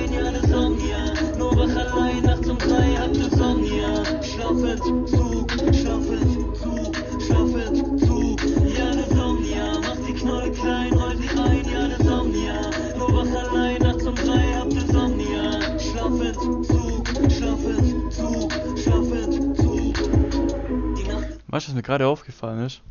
Schlafend, 4.77 5.09
Zug, 5.09 5.51
schlafend, 5.75 6.57
Zug, 6.59 6.97
schlafend, 7.23 8.01
Zug. 8.01 8.41
Ja, 8.77 8.95
ne 8.95 9.05
Somnia, 9.09 9.81
mach 9.81 9.97
die 10.07 10.13
Knolle 10.13 10.53
klein, 10.53 10.93
roll 10.93 11.17
sie 11.17 11.29
ein, 11.31 11.65
ja, 11.65 11.89
ne 11.89 11.97
Somnia. 12.05 12.71
Nur 12.99 13.09
wach 13.15 13.53
allein, 13.53 13.81
nachts 13.81 14.07
um 14.07 14.15
drei, 14.15 14.53
hab 14.53 14.69
ne 14.69 14.81
Somnia. 14.81 15.79
Schlafend, 15.79 16.35
Zug, 16.67 17.33
schlafend, 17.33 18.13
Zug, 18.13 18.53
schlafend, 18.79 19.57
Zug. 19.57 19.95
Die 20.97 21.09
Nacht 21.09 21.39
Weißt 21.49 21.69
du, 21.69 21.71
was 21.71 21.75
mir 21.75 21.83
gerade 21.83 22.07
aufgefallen 22.07 22.67
ist? 22.67 22.83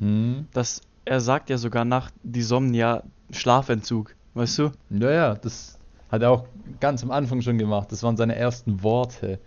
Hm. 0.00 0.46
Dass 0.52 0.82
er 1.06 1.20
sagt 1.20 1.48
ja 1.48 1.56
sogar 1.56 1.86
nach 1.86 2.10
Disomnia 2.22 3.04
Schlafentzug. 3.30 4.14
Weißt 4.34 4.58
du? 4.58 4.70
Ja, 4.90 5.10
ja, 5.10 5.34
das 5.34 5.78
hat 6.10 6.20
er 6.20 6.30
auch 6.30 6.44
ganz 6.78 7.02
am 7.02 7.10
Anfang 7.10 7.40
schon 7.40 7.56
gemacht. 7.56 7.90
Das 7.90 8.02
waren 8.02 8.18
seine 8.18 8.36
ersten 8.36 8.82
Worte. 8.82 9.38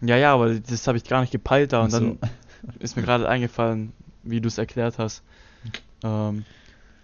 Ja, 0.00 0.16
ja, 0.16 0.34
aber 0.34 0.54
das 0.54 0.86
habe 0.86 0.98
ich 0.98 1.04
gar 1.04 1.20
nicht 1.20 1.30
gepeilt 1.32 1.72
da 1.72 1.82
und 1.82 1.90
so. 1.90 1.98
dann 2.00 2.18
ist 2.80 2.96
mir 2.96 3.02
gerade 3.02 3.28
eingefallen, 3.28 3.92
wie 4.22 4.40
du 4.40 4.48
es 4.48 4.58
erklärt 4.58 4.98
hast. 4.98 5.22
Ähm, 6.04 6.44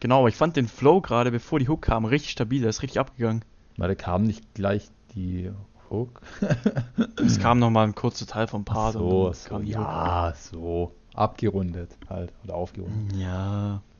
genau, 0.01 0.21
aber 0.21 0.29
ich 0.29 0.37
fand 0.37 0.57
den 0.57 0.69
Flow 0.69 1.01
gerade, 1.01 1.31
bevor 1.31 1.59
die 1.59 1.69
Hook 1.69 1.83
kam, 1.83 2.05
richtig 2.05 2.31
stabil, 2.33 2.61
der 2.61 2.71
ist 2.71 2.83
richtig 2.83 3.01
abgegangen. 3.01 3.45
Weil 3.77 3.89
da 3.89 3.95
kam 3.95 4.25
nicht 4.25 4.55
gleich 4.55 4.89
die 5.15 5.51
Hook. 5.91 6.21
Es 7.25 7.39
kam 7.39 7.59
nochmal 7.59 7.87
ein 7.87 7.95
kurzer 7.95 8.27
Teil 8.27 8.47
vom 8.49 8.65
Part. 8.65 8.97
und 8.97 9.03
so, 9.03 9.25
dann 9.25 9.35
so, 9.35 9.49
kam 9.49 9.65
die 9.65 9.77
Hook. 9.77 9.85
ja, 9.85 10.35
so. 10.37 10.93
Abgerundet 11.15 11.91
halt. 12.09 12.33
Oder 12.45 12.55
aufgerundet. 12.55 13.17
Ja. 13.19 13.81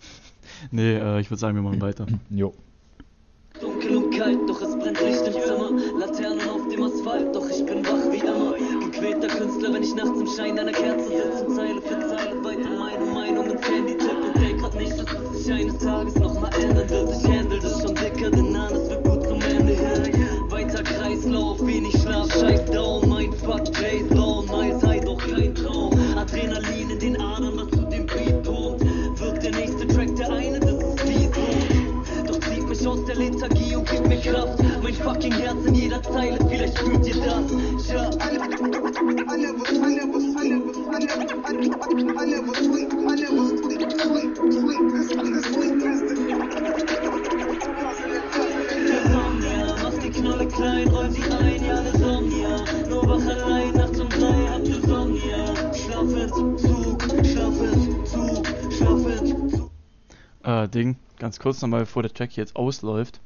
Nee, 0.71 0.95
äh, 0.97 1.21
ich 1.21 1.31
würde 1.31 1.39
sagen, 1.41 1.55
wir 1.55 1.63
machen 1.63 1.81
weiter. 1.81 2.05
Jo. 2.29 2.53
Dunkel 3.61 3.97
und 3.97 4.11
kalt, 4.15 4.39
doch 4.49 4.61
es 4.61 4.77
brennt 4.77 5.01
Licht 5.01 5.25
im 5.27 5.33
Zimmer. 5.33 5.71
Laternen 5.99 6.41
auf 6.51 6.69
dem 6.69 6.83
Asphalt, 6.83 7.35
doch 7.35 7.49
ich 7.49 7.65
bin 7.65 7.85
wach 7.87 8.11
wie 8.11 8.19
immer. 8.19 8.82
Gequälter 9.03 9.37
Künstler, 9.37 9.75
wenn 9.75 9.83
ich 9.83 9.95
nachts 9.97 10.21
im 10.21 10.29
Schein 10.29 10.55
deiner 10.55 10.71
Kerze 10.71 11.09
sitze 11.09 11.45
und 11.45 11.57
Zeile 11.57 11.83
für 11.83 11.99
Zeile 12.07 12.45
weiter 12.45 12.71
meine 12.71 13.05
Meinung 13.13 13.51
ins 13.51 13.69
Handy 13.69 13.99
tippe. 13.99 14.15
Und 14.15 14.41
denk 14.41 14.61
grad 14.61 14.75
nicht, 14.77 14.93
dass 14.93 15.07
es 15.13 15.45
sich 15.45 15.53
eines 15.53 15.79
Tages 15.79 16.15
nochmal 16.15 16.51
ändern 16.55 16.89
wird. 16.89 17.11
Ich 17.11 17.25
handle 17.25 17.59
das 17.59 17.83
schon 17.83 17.97
dicker, 17.97 18.31
denn 18.31 18.55
an, 18.55 18.73
es 18.73 18.91
wird 18.91 19.03
gut 19.03 19.27
zum 19.27 19.41
Ende. 19.43 19.77
Weiter 20.51 20.85
Kreislauf, 20.85 21.67
wenig 21.67 22.01
Schlaf, 22.01 22.33
scheiß 22.33 22.65
down, 22.67 23.09
mein 23.09 23.33
Fuck, 23.33 23.77
Jays 23.81 24.09
Down, 24.09 24.47
nice 24.47 24.81
High, 24.85 25.05
doch 25.05 25.19
kein 25.19 25.53
Traum. 25.53 25.99
Adrenalin 26.17 26.91
in 26.91 26.99
den 27.01 27.21
Adern, 27.21 27.57
was 27.57 27.71
zu 27.71 27.85
dem 27.89 28.07
Beat 28.07 28.41
pumpt. 28.45 28.85
Wird 29.19 29.43
der 29.43 29.51
nächste 29.51 29.85
Track 29.89 30.15
der 30.15 30.31
eine, 30.31 30.61
das 30.61 30.75
ist 30.75 31.09
wie 31.09 31.25
so. 31.25 32.23
Doch 32.29 32.39
zieht 32.39 32.69
mich 32.69 32.87
aus 32.87 33.05
der 33.07 33.17
Lethargie 33.17 33.75
und 33.75 33.91
gibt 33.91 34.07
mir 34.07 34.21
Kraft. 34.21 34.63
Mein 34.81 34.95
fucking 34.95 35.33
Herz 35.33 35.52
äh, 60.45 60.69
Ding, 60.69 60.97
ganz 61.19 61.39
kurz 61.39 61.63
nochmal, 61.63 61.81
bevor 61.81 62.03
der 62.03 62.13
Track 62.13 62.37
jetzt 62.37 62.57
ausläuft. 62.57 63.21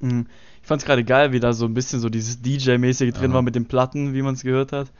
Mm, 0.00 0.22
Ich 0.62 0.66
fand's 0.66 0.84
gerade 0.84 1.04
geil, 1.04 1.32
wie 1.32 1.40
da 1.40 1.52
so 1.52 1.66
ein 1.66 1.74
bisschen 1.74 2.00
so 2.00 2.08
dieses 2.08 2.42
DJ-mäßige 2.42 3.12
drin 3.12 3.30
Aha. 3.30 3.34
war 3.34 3.42
mit 3.42 3.54
den 3.54 3.66
Platten, 3.66 4.14
wie 4.14 4.22
man 4.22 4.34
es 4.34 4.42
gehört 4.42 4.72
hat. 4.72 4.90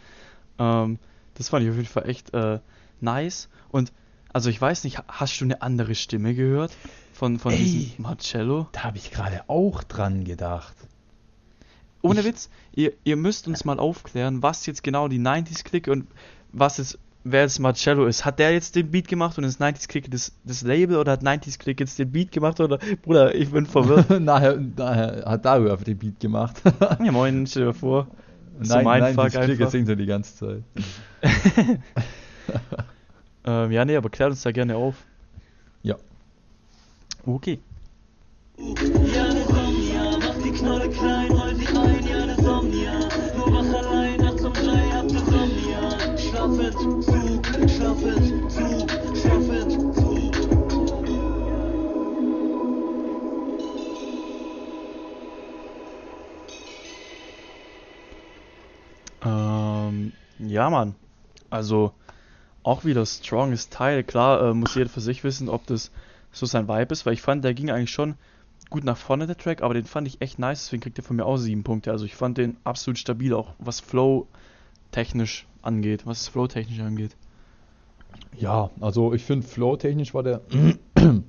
Ähm, 0.59 0.99
das 1.35 1.49
fand 1.49 1.65
ich 1.65 1.71
auf 1.71 1.77
jeden 1.77 1.89
Fall 1.89 2.09
echt 2.09 2.33
äh, 2.35 2.59
nice. 3.01 3.49
Und 3.71 3.93
also 4.33 4.51
ich 4.51 4.61
weiß 4.61 4.85
nicht, 4.85 4.99
ha- 4.99 5.05
hast 5.09 5.41
du 5.41 5.45
eine 5.45 5.63
andere 5.63 5.95
Stimme 5.95 6.35
gehört 6.35 6.73
von, 7.13 7.39
von 7.39 7.53
Ey. 7.53 7.59
diesem 7.59 8.03
Marcello? 8.03 8.69
Da 8.73 8.85
habe 8.85 8.97
ich 8.97 9.11
gerade 9.11 9.43
auch 9.49 9.83
dran 9.85 10.25
gedacht. 10.25 10.75
Ohne 12.03 12.21
Ich- 12.21 12.27
Witz, 12.27 12.51
ihr, 12.75 12.93
ihr 13.05 13.17
müsst 13.17 13.49
uns 13.49 13.65
mal 13.65 13.79
aufklären, 13.79 14.43
was 14.43 14.67
jetzt 14.67 14.83
genau 14.83 15.09
die 15.09 15.21
90s 15.21 15.65
Click 15.65 15.89
und 15.89 16.07
was 16.53 16.77
jetzt, 16.79 16.99
wer 17.25 17.43
jetzt 17.43 17.59
Marcello 17.61 18.07
ist. 18.07 18.25
Hat 18.25 18.39
der 18.39 18.53
jetzt 18.53 18.77
den 18.77 18.91
Beat 18.91 19.09
gemacht 19.09 19.39
und 19.39 19.45
ist 19.45 19.61
90s 19.61 19.89
Click 19.89 20.11
das, 20.11 20.33
das 20.45 20.63
Label 20.63 20.99
oder 20.99 21.13
hat 21.13 21.23
90s 21.23 21.59
Click 21.59 21.81
jetzt 21.81 21.99
den 21.99 22.13
Beat 22.13 22.31
gemacht 22.33 22.61
oder, 22.61 22.79
Bruder, 23.03 23.35
ich 23.35 23.51
bin 23.51 23.65
verwirrt. 23.67 24.11
nachher, 24.21 24.57
nachher 24.59 25.25
hat 25.25 25.45
Dario 25.45 25.71
einfach 25.73 25.85
den 25.85 25.97
Beat 25.99 26.21
gemacht. 26.21 26.61
ja 27.03 27.11
moin, 27.13 27.47
stell 27.47 27.67
dir 27.67 27.75
vor. 27.75 28.07
So 28.61 28.75
nein, 28.75 28.85
mein 28.85 29.01
nein, 29.01 29.15
Fuck 29.15 29.33
das 29.33 29.45
Klick 29.45 29.59
einfach. 29.61 29.71
singt 29.71 29.89
er 29.89 29.97
die 29.97 30.07
ganze 30.07 30.37
Zeit. 30.37 30.63
Ähm, 33.47 33.73
ja, 33.73 33.85
nee, 33.85 33.97
aber 33.97 34.09
klärt 34.09 34.31
uns 34.31 34.43
da 34.43 34.53
gerne 34.53 34.77
auf. 34.77 34.97
Ja. 35.83 35.97
Okay. 37.27 37.59
Ja, 38.59 39.34
ja, 60.55 60.71
Mann. 60.71 60.95
Also, 61.51 61.93
auch 62.63 62.85
wieder 62.85 63.05
strongest 63.05 63.73
Teil. 63.73 64.05
Klar, 64.05 64.51
äh, 64.51 64.55
muss 64.55 64.75
jeder 64.75 64.89
für 64.89 65.01
sich 65.01 65.25
wissen, 65.25 65.49
ob 65.49 65.67
das 65.67 65.91
so 66.33 66.47
sein 66.47 66.69
Vibe 66.69 66.93
ist, 66.93 67.07
weil 67.07 67.13
ich 67.13 67.23
fand, 67.23 67.45
der 67.45 67.55
ging 67.55 67.71
eigentlich 67.71 67.91
schon 67.93 68.15
gut 68.71 68.85
nach 68.85 68.97
vorne, 68.97 69.27
der 69.27 69.37
Track, 69.37 69.63
aber 69.63 69.75
den 69.75 69.85
fand 69.85 70.09
ich 70.09 70.21
echt 70.21 70.39
nice, 70.39 70.65
deswegen 70.65 70.83
kriegt 70.83 70.99
er 70.99 71.05
von 71.05 71.17
mir 71.17 71.27
auch 71.27 71.37
sieben 71.37 71.65
Punkte. 71.65 71.91
Also, 71.91 72.05
ich 72.05 72.15
fand 72.15 72.39
den 72.39 72.57
absolut 72.65 72.99
stabil, 72.99 73.35
auch 73.35 73.55
was 73.59 73.81
Flow 73.81 74.27
technisch 74.91 75.47
angeht, 75.63 76.07
was 76.07 76.29
Flow 76.29 76.47
technisch 76.47 76.81
angeht. 76.81 77.17
Ja, 78.37 78.71
also 78.81 79.13
ich 79.13 79.25
finde, 79.25 79.47
flow-technisch 79.47 80.15
war 80.15 80.23
der. 80.23 80.41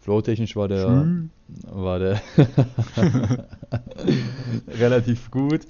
Flow-technisch 0.00 0.56
war 0.56 0.68
der, 0.68 0.86
Hm. 0.86 1.30
war 1.66 1.98
der 1.98 2.20
relativ 4.68 5.30
gut. 5.30 5.64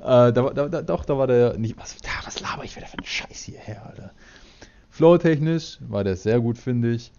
Äh, 0.00 0.32
da, 0.32 0.32
da, 0.32 0.82
doch, 0.82 1.04
da 1.04 1.18
war 1.18 1.26
der 1.26 1.58
nicht. 1.58 1.76
Was, 1.76 1.96
da, 1.98 2.10
was 2.24 2.40
laber 2.40 2.64
ich 2.64 2.76
wieder 2.76 2.86
für 2.86 2.98
einen 2.98 3.06
Scheiß 3.06 3.42
hierher, 3.44 3.84
Alter? 3.86 4.10
Flow-technisch 4.90 5.78
war 5.88 6.04
der 6.04 6.16
sehr 6.16 6.40
gut, 6.40 6.58
finde 6.58 6.92
ich. 6.92 7.12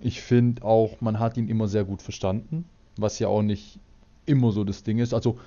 Ich 0.00 0.20
finde 0.20 0.62
auch, 0.62 1.00
man 1.00 1.18
hat 1.18 1.36
ihn 1.36 1.48
immer 1.48 1.66
sehr 1.66 1.84
gut 1.84 2.02
verstanden, 2.02 2.64
was 2.96 3.18
ja 3.18 3.28
auch 3.28 3.42
nicht 3.42 3.80
immer 4.26 4.52
so 4.52 4.62
das 4.64 4.82
Ding 4.84 4.98
ist. 4.98 5.14
Also, 5.14 5.38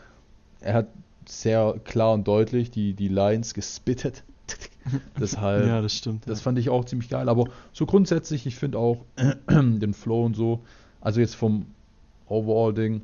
er 0.60 0.74
hat 0.74 0.88
sehr 1.28 1.76
klar 1.86 2.14
und 2.14 2.28
deutlich 2.28 2.72
die, 2.72 2.94
die 2.94 3.08
Lines 3.08 3.54
gespittet. 3.54 4.24
Deshalb, 5.20 5.68
Ja, 5.68 5.82
das 5.82 5.96
stimmt. 5.98 6.28
das 6.28 6.42
fand 6.42 6.58
ich 6.58 6.70
auch 6.70 6.86
ziemlich 6.86 7.10
geil. 7.10 7.30
Aber 7.30 7.46
so 7.74 7.86
grundsätzlich, 7.86 8.46
ich 8.46 8.56
finde 8.56 8.78
auch 8.78 9.06
den 9.50 9.94
Flow 9.94 10.26
und 10.26 10.36
so, 10.36 10.62
also 11.02 11.20
jetzt 11.20 11.36
vom 11.36 11.66
Overall-Ding, 12.28 13.02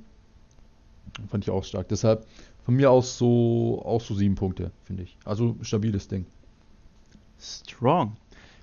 fand 1.29 1.43
ich 1.43 1.49
auch 1.49 1.63
stark. 1.63 1.87
Deshalb 1.89 2.25
von 2.65 2.75
mir 2.75 2.91
aus 2.91 3.17
so, 3.17 3.81
auch 3.85 4.01
so 4.01 4.13
sieben 4.15 4.35
Punkte, 4.35 4.71
finde 4.85 5.03
ich. 5.03 5.17
Also 5.25 5.55
stabiles 5.61 6.07
Ding. 6.07 6.25
Strong. 7.39 8.17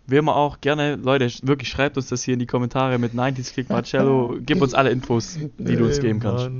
Wie 0.07 0.17
immer 0.17 0.37
auch 0.37 0.61
gerne, 0.61 0.97
Leute, 0.97 1.31
wirklich 1.47 1.71
schreibt 1.71 1.97
uns 1.97 2.09
das 2.09 2.23
hier 2.23 2.35
in 2.35 2.41
die 2.41 2.47
Kommentare 2.47 2.99
mit 2.99 3.15
90s 3.15 3.55
Kick 3.55 3.71
Marcello. 3.71 4.37
Gib 4.45 4.61
uns 4.61 4.75
alle 4.75 4.91
Infos, 4.91 5.39
die 5.59 5.77
du 5.77 5.87
uns 5.87 5.99
geben 6.01 6.21
kannst. 6.21 6.51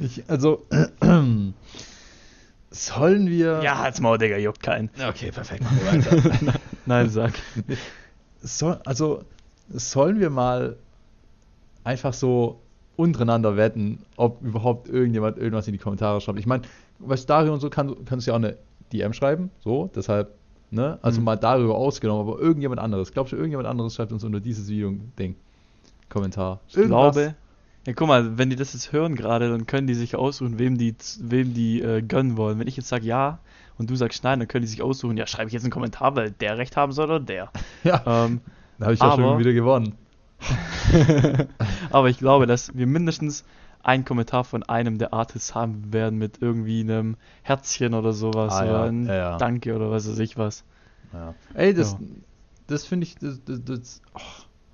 Ich, 0.00 0.24
also, 0.28 0.66
sollen 2.70 3.28
wir. 3.28 3.60
Ja, 3.62 3.78
halt's 3.78 4.00
Maul, 4.00 4.18
Digga, 4.18 4.36
juckt 4.36 4.62
keinen. 4.62 4.90
Okay, 5.08 5.30
perfekt, 5.32 5.62
machen 5.64 5.78
wir 5.82 5.92
weiter. 5.92 6.58
Nein, 6.86 7.08
sag. 7.10 7.32
Soll, 8.42 8.78
also, 8.84 9.22
sollen 9.68 10.20
wir 10.20 10.30
mal 10.30 10.76
einfach 11.84 12.12
so 12.12 12.60
untereinander 12.96 13.56
wetten, 13.56 13.98
ob 14.16 14.42
überhaupt 14.42 14.88
irgendjemand 14.88 15.38
irgendwas 15.38 15.66
in 15.66 15.72
die 15.72 15.78
Kommentare 15.78 16.20
schreibt. 16.20 16.38
Ich 16.38 16.46
meine, 16.46 16.62
was 16.98 17.26
Dario 17.26 17.52
und 17.54 17.60
so 17.60 17.70
kann, 17.70 17.94
kannst 18.04 18.26
du 18.26 18.30
ja 18.30 18.34
auch 18.36 18.40
eine 18.42 18.56
DM 18.92 19.12
schreiben, 19.14 19.50
so, 19.64 19.90
deshalb, 19.94 20.34
ne? 20.70 20.98
Also 21.02 21.20
Mhm. 21.20 21.24
mal 21.24 21.36
darüber 21.36 21.76
ausgenommen, 21.76 22.28
aber 22.28 22.40
irgendjemand 22.40 22.80
anderes. 22.80 23.12
Glaubst 23.12 23.32
du, 23.32 23.36
irgendjemand 23.36 23.68
anderes 23.68 23.94
schreibt 23.94 24.12
uns 24.12 24.22
unter 24.24 24.40
dieses 24.40 24.68
Video-Ding? 24.68 25.34
Kommentar. 26.08 26.60
Ich 26.68 26.74
glaube. 26.74 27.34
Ja, 27.86 27.94
guck 27.94 28.08
mal, 28.08 28.36
wenn 28.38 28.50
die 28.50 28.56
das 28.56 28.72
jetzt 28.74 28.92
hören 28.92 29.14
gerade, 29.16 29.48
dann 29.48 29.66
können 29.66 29.86
die 29.86 29.94
sich 29.94 30.14
aussuchen, 30.16 30.58
wem 30.58 30.76
die, 30.76 30.94
wem 31.20 31.54
die 31.54 31.80
äh, 31.80 32.02
gönnen 32.02 32.36
wollen. 32.36 32.58
Wenn 32.58 32.66
ich 32.68 32.76
jetzt 32.76 32.88
sage 32.88 33.06
ja 33.06 33.38
und 33.78 33.88
du 33.88 33.96
sagst 33.96 34.22
nein, 34.22 34.38
dann 34.38 34.48
können 34.48 34.62
die 34.62 34.68
sich 34.68 34.82
aussuchen, 34.82 35.16
ja, 35.16 35.26
schreibe 35.26 35.48
ich 35.48 35.54
jetzt 35.54 35.62
einen 35.64 35.72
Kommentar, 35.72 36.14
weil 36.14 36.30
der 36.30 36.58
recht 36.58 36.76
haben 36.76 36.92
soll 36.92 37.06
oder 37.06 37.20
der. 37.20 37.50
Ja, 37.84 38.02
Ähm, 38.06 38.40
da 38.78 38.84
habe 38.86 38.94
ich 38.94 39.00
ja 39.00 39.10
schon 39.12 39.24
aber- 39.24 39.38
wieder 39.38 39.52
gewonnen. 39.52 39.94
aber 41.90 42.08
ich 42.08 42.18
glaube, 42.18 42.46
dass 42.46 42.74
wir 42.76 42.86
mindestens 42.86 43.44
einen 43.82 44.04
Kommentar 44.04 44.44
von 44.44 44.62
einem 44.62 44.98
der 44.98 45.12
Artists 45.14 45.54
haben 45.54 45.92
werden 45.92 46.18
mit 46.18 46.38
irgendwie 46.42 46.80
einem 46.80 47.16
Herzchen 47.42 47.94
oder 47.94 48.12
sowas 48.12 48.52
Ah, 48.54 48.62
oder 48.64 48.72
ja, 48.72 48.84
ein 48.84 49.06
ja. 49.06 49.36
Danke 49.38 49.74
oder 49.74 49.90
was 49.90 50.08
weiß 50.08 50.18
ich 50.18 50.36
was. 50.36 50.64
Ja. 51.12 51.34
Ey, 51.54 51.72
das, 51.74 51.96
das 52.66 52.84
finde 52.86 53.04
ich, 53.06 53.16
das, 53.16 53.42
das, 53.44 53.64
das 53.64 54.02
oh, 54.14 54.18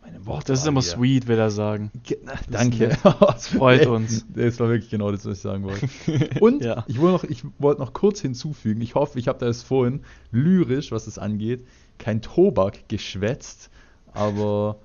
meine 0.07 0.25
Worte. 0.27 0.53
Das 0.53 0.61
ist 0.61 0.67
immer 0.67 0.83
sweet, 0.83 1.27
will 1.29 1.39
er 1.39 1.51
sagen. 1.51 1.91
Ge- 2.05 2.19
na, 2.25 2.33
Danke. 2.51 2.97
Das 3.21 3.49
freut 3.49 3.87
uns. 3.87 4.25
Das 4.35 4.59
war 4.61 4.69
wirklich 4.69 4.91
genau 4.91 5.11
das, 5.11 5.25
was 5.27 5.39
ich 5.39 5.43
sagen 5.43 5.65
wollte. 5.65 5.89
Und 6.41 6.63
Ja. 6.65 6.85
ich 6.87 7.01
wollte 7.01 7.13
noch, 7.13 7.25
ich 7.31 7.43
wollte 7.59 7.81
noch 7.81 7.93
kurz 7.93 8.21
hinzufügen, 8.21 8.81
ich 8.81 8.95
hoffe, 8.95 9.19
ich 9.19 9.29
habe 9.29 9.39
da 9.39 9.47
jetzt 9.47 9.63
vorhin 9.63 10.01
lyrisch, 10.31 10.93
was 10.93 11.07
es 11.07 11.19
angeht, 11.19 11.67
kein 11.99 12.23
Tobak 12.23 12.89
geschwätzt, 12.89 13.71
aber 14.13 14.77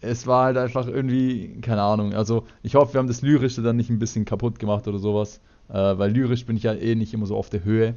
es 0.00 0.26
war 0.26 0.44
halt 0.46 0.56
einfach 0.58 0.86
irgendwie, 0.86 1.58
keine 1.60 1.82
Ahnung, 1.82 2.14
also 2.14 2.46
ich 2.62 2.74
hoffe, 2.74 2.94
wir 2.94 2.98
haben 2.98 3.08
das 3.08 3.22
Lyrische 3.22 3.62
dann 3.62 3.76
nicht 3.76 3.90
ein 3.90 3.98
bisschen 3.98 4.24
kaputt 4.24 4.58
gemacht 4.58 4.86
oder 4.88 4.98
sowas, 4.98 5.40
äh, 5.68 5.72
weil 5.74 6.12
lyrisch 6.12 6.46
bin 6.46 6.56
ich 6.56 6.62
ja 6.64 6.72
eh 6.74 6.94
nicht 6.94 7.12
immer 7.14 7.26
so 7.26 7.36
auf 7.36 7.50
der 7.50 7.64
Höhe. 7.64 7.94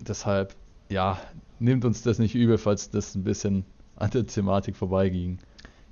Deshalb, 0.00 0.54
ja, 0.88 1.18
nehmt 1.58 1.84
uns 1.84 2.02
das 2.02 2.18
nicht 2.18 2.34
übel, 2.34 2.58
falls 2.58 2.90
das 2.90 3.14
ein 3.14 3.24
bisschen 3.24 3.64
an 3.98 4.10
der 4.10 4.26
Thematik 4.26 4.76
vorbeiging. 4.76 5.38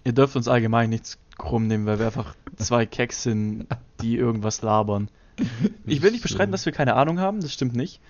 Ihr 0.05 0.13
dürft 0.13 0.37
uns 0.37 0.49
allgemein 0.49 0.91
nichts 0.91 1.19
krumm 1.37 1.67
nehmen, 1.67 1.87
weil 1.87 1.99
wir 1.99 2.07
einfach 2.07 2.35
zwei 2.57 2.87
Keks 2.87 3.25
sind, 3.25 3.67
die 4.01 4.17
irgendwas 4.17 4.63
labern. 4.63 5.09
Ich 5.89 6.03
will 6.03 6.11
nicht 6.11 6.23
bestreiten, 6.23 6.51
dass 6.51 6.67
wir 6.67 6.73
keine 6.73 6.95
Ahnung 6.95 7.21
haben, 7.21 7.41
das 7.41 7.53
stimmt 7.53 7.77
nicht. 7.77 8.01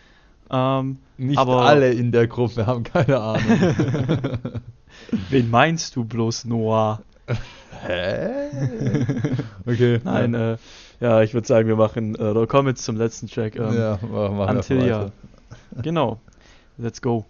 Ähm, 0.51 0.99
Nicht 1.19 1.39
aber 1.39 1.63
alle 1.67 1.93
in 1.93 2.11
der 2.13 2.27
Gruppe 2.27 2.67
haben 2.67 2.85
keine 2.85 3.21
Ahnung. 3.21 3.59
wen 5.29 5.51
meinst 5.51 5.95
du 5.97 6.05
bloß, 6.05 6.47
Noah? 6.47 7.03
Hä? 7.83 8.49
Okay. 9.67 10.01
Nein, 10.05 10.35
äh, 10.35 10.57
ja, 11.01 11.21
ich 11.23 11.35
würde 11.35 11.47
sagen, 11.47 11.69
wir 11.69 11.77
machen, 11.77 12.15
äh, 12.15 12.23
oder 12.23 12.47
kommen 12.47 12.69
jetzt 12.69 12.85
zum 12.85 12.97
letzten 12.97 13.27
Track. 13.27 13.57
Ähm, 13.57 13.77
ja, 13.77 13.99
machen 14.03 14.39
wir 14.39 14.49
Antilia. 14.49 15.11
Genau. 15.83 16.19
Let's 16.79 17.03
go. 17.03 17.27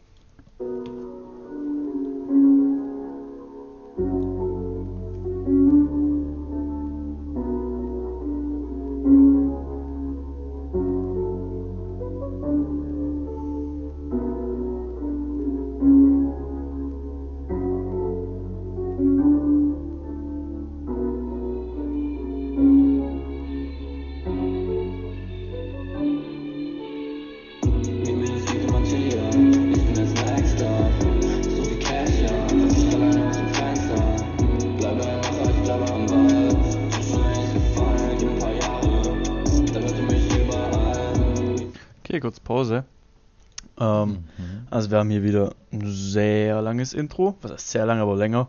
Also 44.86 44.94
wir 44.94 44.98
haben 45.00 45.10
hier 45.10 45.24
wieder 45.24 45.52
ein 45.72 45.82
sehr 45.84 46.62
langes 46.62 46.92
Intro, 46.92 47.36
was 47.42 47.50
heißt 47.50 47.70
sehr 47.70 47.86
lang, 47.86 47.98
aber 47.98 48.14
länger. 48.14 48.48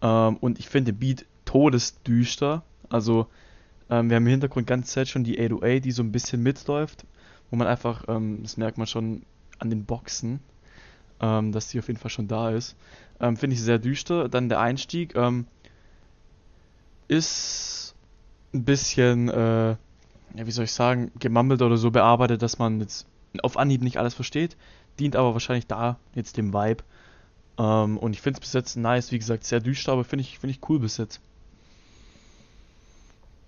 Ähm, 0.00 0.38
und 0.38 0.58
ich 0.58 0.70
finde 0.70 0.92
den 0.92 0.98
Beat 0.98 1.26
todesdüster. 1.44 2.62
Also 2.88 3.26
ähm, 3.90 4.08
wir 4.08 4.16
haben 4.16 4.24
im 4.24 4.30
Hintergrund 4.30 4.66
ganz 4.66 4.90
Zeit 4.92 5.06
schon 5.06 5.22
die 5.22 5.38
808, 5.38 5.84
die 5.84 5.90
so 5.90 6.02
ein 6.02 6.12
bisschen 6.12 6.42
mitläuft, 6.42 7.04
wo 7.50 7.56
man 7.56 7.66
einfach, 7.66 8.04
ähm, 8.08 8.38
das 8.42 8.56
merkt 8.56 8.78
man 8.78 8.86
schon 8.86 9.26
an 9.58 9.68
den 9.68 9.84
Boxen, 9.84 10.40
ähm, 11.20 11.52
dass 11.52 11.68
die 11.68 11.78
auf 11.78 11.88
jeden 11.88 12.00
Fall 12.00 12.10
schon 12.10 12.26
da 12.26 12.48
ist. 12.52 12.74
Ähm, 13.20 13.36
finde 13.36 13.52
ich 13.52 13.60
sehr 13.60 13.78
düster. 13.78 14.30
Dann 14.30 14.48
der 14.48 14.60
Einstieg 14.60 15.14
ähm, 15.14 15.44
ist 17.06 17.94
ein 18.54 18.64
bisschen, 18.64 19.28
äh, 19.28 19.68
ja, 19.72 19.76
wie 20.36 20.52
soll 20.52 20.64
ich 20.64 20.72
sagen, 20.72 21.12
gemammelt 21.18 21.60
oder 21.60 21.76
so 21.76 21.90
bearbeitet, 21.90 22.40
dass 22.40 22.58
man 22.58 22.80
jetzt 22.80 23.06
auf 23.42 23.58
Anhieb 23.58 23.82
nicht 23.82 23.98
alles 23.98 24.14
versteht 24.14 24.56
dient 24.98 25.16
aber 25.16 25.32
wahrscheinlich 25.32 25.66
da 25.66 25.98
jetzt 26.14 26.36
dem 26.36 26.52
Vibe. 26.52 26.84
Ähm, 27.58 27.98
und 27.98 28.12
ich 28.12 28.20
finde 28.20 28.38
es 28.38 28.40
bis 28.40 28.52
jetzt 28.52 28.76
nice, 28.76 29.12
wie 29.12 29.18
gesagt, 29.18 29.44
sehr 29.44 29.60
düster, 29.60 29.92
aber 29.92 30.04
finde 30.04 30.22
ich, 30.22 30.38
find 30.38 30.50
ich 30.50 30.68
cool 30.68 30.78
bis 30.78 30.96
jetzt. 30.96 31.20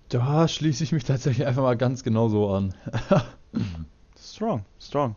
Da 0.09 0.47
schließe 0.47 0.83
ich 0.83 0.91
mich 0.91 1.03
tatsächlich 1.03 1.45
einfach 1.45 1.61
mal 1.61 1.77
ganz 1.77 2.03
genau 2.03 2.29
so 2.29 2.51
an. 2.51 2.73
Strong, 4.19 4.65
strong. 4.79 5.15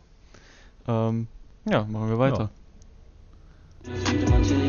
Ähm, 0.87 1.27
ja, 1.65 1.83
machen 1.85 2.09
wir 2.09 2.19
weiter. 2.19 2.49
Mir 3.85 4.62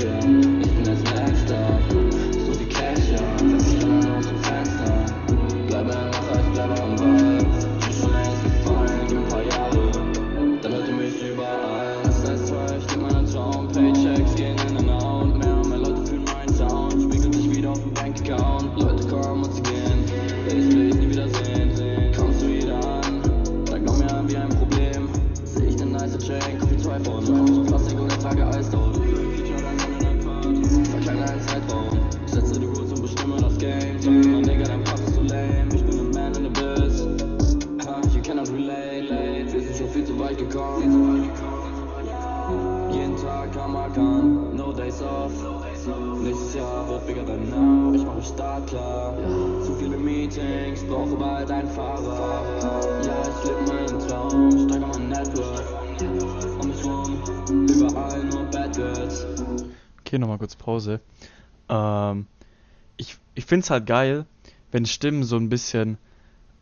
weit 40.35 40.39
gekommen. 40.39 41.31
Jeden 42.93 43.17
Tag 43.17 43.57
am 43.57 43.77
Ackern, 43.77 44.57
no 44.57 44.73
days 44.73 45.01
off. 45.03 45.33
Nächstes 46.23 46.55
Jahr 46.55 46.89
wird 46.89 47.07
bigger 47.07 47.25
than 47.27 47.51
now, 47.51 47.95
ich 47.95 48.05
mach 48.05 48.15
mich 48.15 48.27
startklar. 48.27 49.17
Zu 49.65 49.75
viele 49.75 49.97
Meetings, 49.97 50.83
brauche 50.85 51.17
bald 51.17 51.51
ein 51.51 51.69
Fahrer. 51.69 52.45
Ja, 53.05 53.23
ich 53.23 53.49
lebe 53.49 53.63
meinen 53.73 54.09
Traum, 54.09 54.69
steigere 54.69 54.89
mein 54.89 55.09
Network. 55.09 56.61
Um 56.61 56.69
mich 56.69 56.85
rum, 56.85 57.67
überall 57.69 58.25
nur 58.25 58.45
Bad 58.45 58.77
Girls. 58.77 59.27
Okay, 60.01 60.19
nochmal 60.19 60.39
kurz 60.39 60.57
Pause. 60.57 61.01
Ähm, 61.69 62.27
ich 62.97 63.19
ich 63.35 63.45
finde 63.45 63.65
es 63.65 63.71
halt 63.71 63.87
geil, 63.87 64.27
wenn 64.71 64.87
Stimmen 64.87 65.25
so 65.25 65.37
ein 65.37 65.49
bisschen 65.49 65.99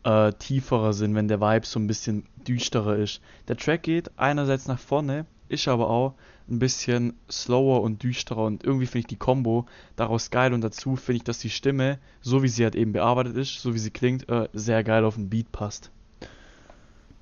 äh, 0.03 0.33
tieferer 0.33 0.93
sind, 0.93 1.15
wenn 1.15 1.27
der 1.27 1.41
Vibe 1.41 1.65
so 1.65 1.79
ein 1.79 1.87
bisschen 1.87 2.25
düsterer 2.47 2.97
ist. 2.97 3.21
Der 3.47 3.57
Track 3.57 3.83
geht 3.83 4.11
einerseits 4.17 4.67
nach 4.67 4.79
vorne, 4.79 5.25
ist 5.49 5.67
aber 5.67 5.89
auch 5.89 6.13
ein 6.49 6.59
bisschen 6.59 7.13
slower 7.29 7.81
und 7.81 8.03
düsterer 8.03 8.43
und 8.43 8.63
irgendwie 8.63 8.85
finde 8.85 8.99
ich 8.99 9.07
die 9.07 9.15
Combo 9.15 9.65
daraus 9.95 10.29
geil 10.29 10.53
und 10.53 10.61
dazu 10.61 10.95
finde 10.95 11.17
ich, 11.17 11.23
dass 11.23 11.39
die 11.39 11.49
Stimme, 11.49 11.99
so 12.21 12.43
wie 12.43 12.49
sie 12.49 12.63
halt 12.63 12.75
eben 12.75 12.91
bearbeitet 12.91 13.37
ist, 13.37 13.61
so 13.61 13.73
wie 13.73 13.79
sie 13.79 13.91
klingt, 13.91 14.27
äh, 14.29 14.49
sehr 14.53 14.83
geil 14.83 15.05
auf 15.05 15.15
den 15.15 15.29
Beat 15.29 15.51
passt. 15.51 15.91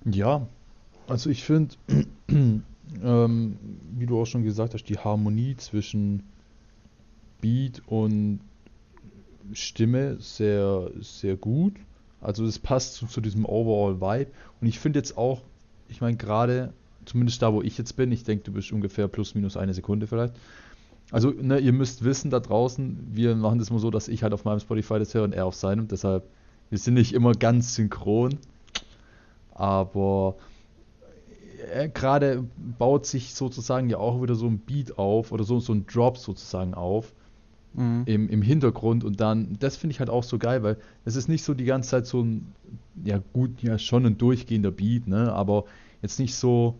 Ja, 0.06 0.48
also 1.08 1.30
ich 1.30 1.44
finde, 1.44 1.76
ähm, 2.30 3.58
wie 3.98 4.06
du 4.06 4.20
auch 4.20 4.26
schon 4.26 4.44
gesagt 4.44 4.74
hast, 4.74 4.86
die 4.86 4.98
Harmonie 4.98 5.56
zwischen 5.58 6.24
Beat 7.42 7.82
und 7.86 8.40
Stimme 9.54 10.18
sehr, 10.20 10.90
sehr 11.00 11.36
gut. 11.36 11.74
Also 12.22 12.46
es 12.46 12.60
passt 12.60 12.94
zu, 12.94 13.08
zu 13.08 13.20
diesem 13.20 13.46
Overall-Vibe. 13.46 14.32
Und 14.62 14.68
ich 14.68 14.80
finde 14.80 15.00
jetzt 15.00 15.18
auch, 15.18 15.42
ich 15.90 16.02
meine 16.02 16.18
gerade, 16.18 16.74
zumindest 17.06 17.42
da, 17.42 17.52
wo 17.52 17.62
ich 17.62 17.78
jetzt 17.78 17.94
bin, 17.96 18.12
ich 18.12 18.24
denke, 18.24 18.44
du 18.44 18.54
bist 18.54 18.72
ungefähr 18.72 19.08
plus 19.08 19.36
minus 19.36 19.58
eine 19.58 19.74
Sekunde 19.74 20.08
vielleicht. 20.08 20.36
Also, 21.12 21.32
ne, 21.32 21.60
ihr 21.60 21.74
müsst 21.74 22.04
wissen 22.04 22.32
da 22.32 22.40
draußen, 22.40 23.10
wir 23.12 23.36
machen 23.36 23.60
das 23.60 23.70
mal 23.70 23.80
so, 23.80 23.92
dass 23.92 24.08
ich 24.08 24.24
halt 24.24 24.34
auf 24.34 24.46
meinem 24.46 24.60
Spotify 24.60 25.00
das 25.00 25.14
höre 25.14 25.24
und 25.24 25.34
er 25.34 25.46
auf 25.46 25.56
seinem. 25.56 25.88
Deshalb, 25.88 26.24
wir 26.70 26.78
sind 26.78 26.94
nicht 26.94 27.14
immer 27.14 27.34
ganz 27.34 27.76
synchron. 27.76 28.38
Aber 29.54 30.36
äh, 31.74 31.90
gerade 31.90 32.46
baut 32.78 33.06
sich 33.06 33.34
sozusagen 33.34 33.90
ja 33.90 33.98
auch 33.98 34.22
wieder 34.22 34.36
so 34.36 34.48
ein 34.48 34.60
Beat 34.60 34.98
auf 34.98 35.32
oder 35.32 35.44
so, 35.44 35.60
so 35.60 35.74
ein 35.74 35.86
Drop 35.86 36.18
sozusagen 36.18 36.76
auf 36.76 37.14
Mhm. 37.74 38.04
im, 38.06 38.30
im 38.30 38.42
Hintergrund 38.42 39.04
und 39.04 39.22
dann, 39.22 39.58
das 39.60 39.78
finde 39.78 39.94
ich 39.94 40.00
halt 40.00 40.10
auch 40.10 40.24
so 40.24 40.38
geil, 40.38 40.62
weil 40.64 40.78
es 41.06 41.16
ist 41.16 41.30
nicht 41.30 41.44
so 41.44 41.54
die 41.54 41.64
ganze 41.66 41.90
Zeit 41.92 42.06
so 42.06 42.22
ein, 42.22 42.54
ja 43.06 43.20
gut, 43.34 43.62
ja 43.64 43.78
schon 43.78 44.06
ein 44.06 44.18
durchgehender 44.18 44.72
Beat, 44.72 45.08
ne, 45.08 45.32
aber 45.32 45.66
jetzt 46.02 46.20
nicht 46.20 46.36
so, 46.36 46.76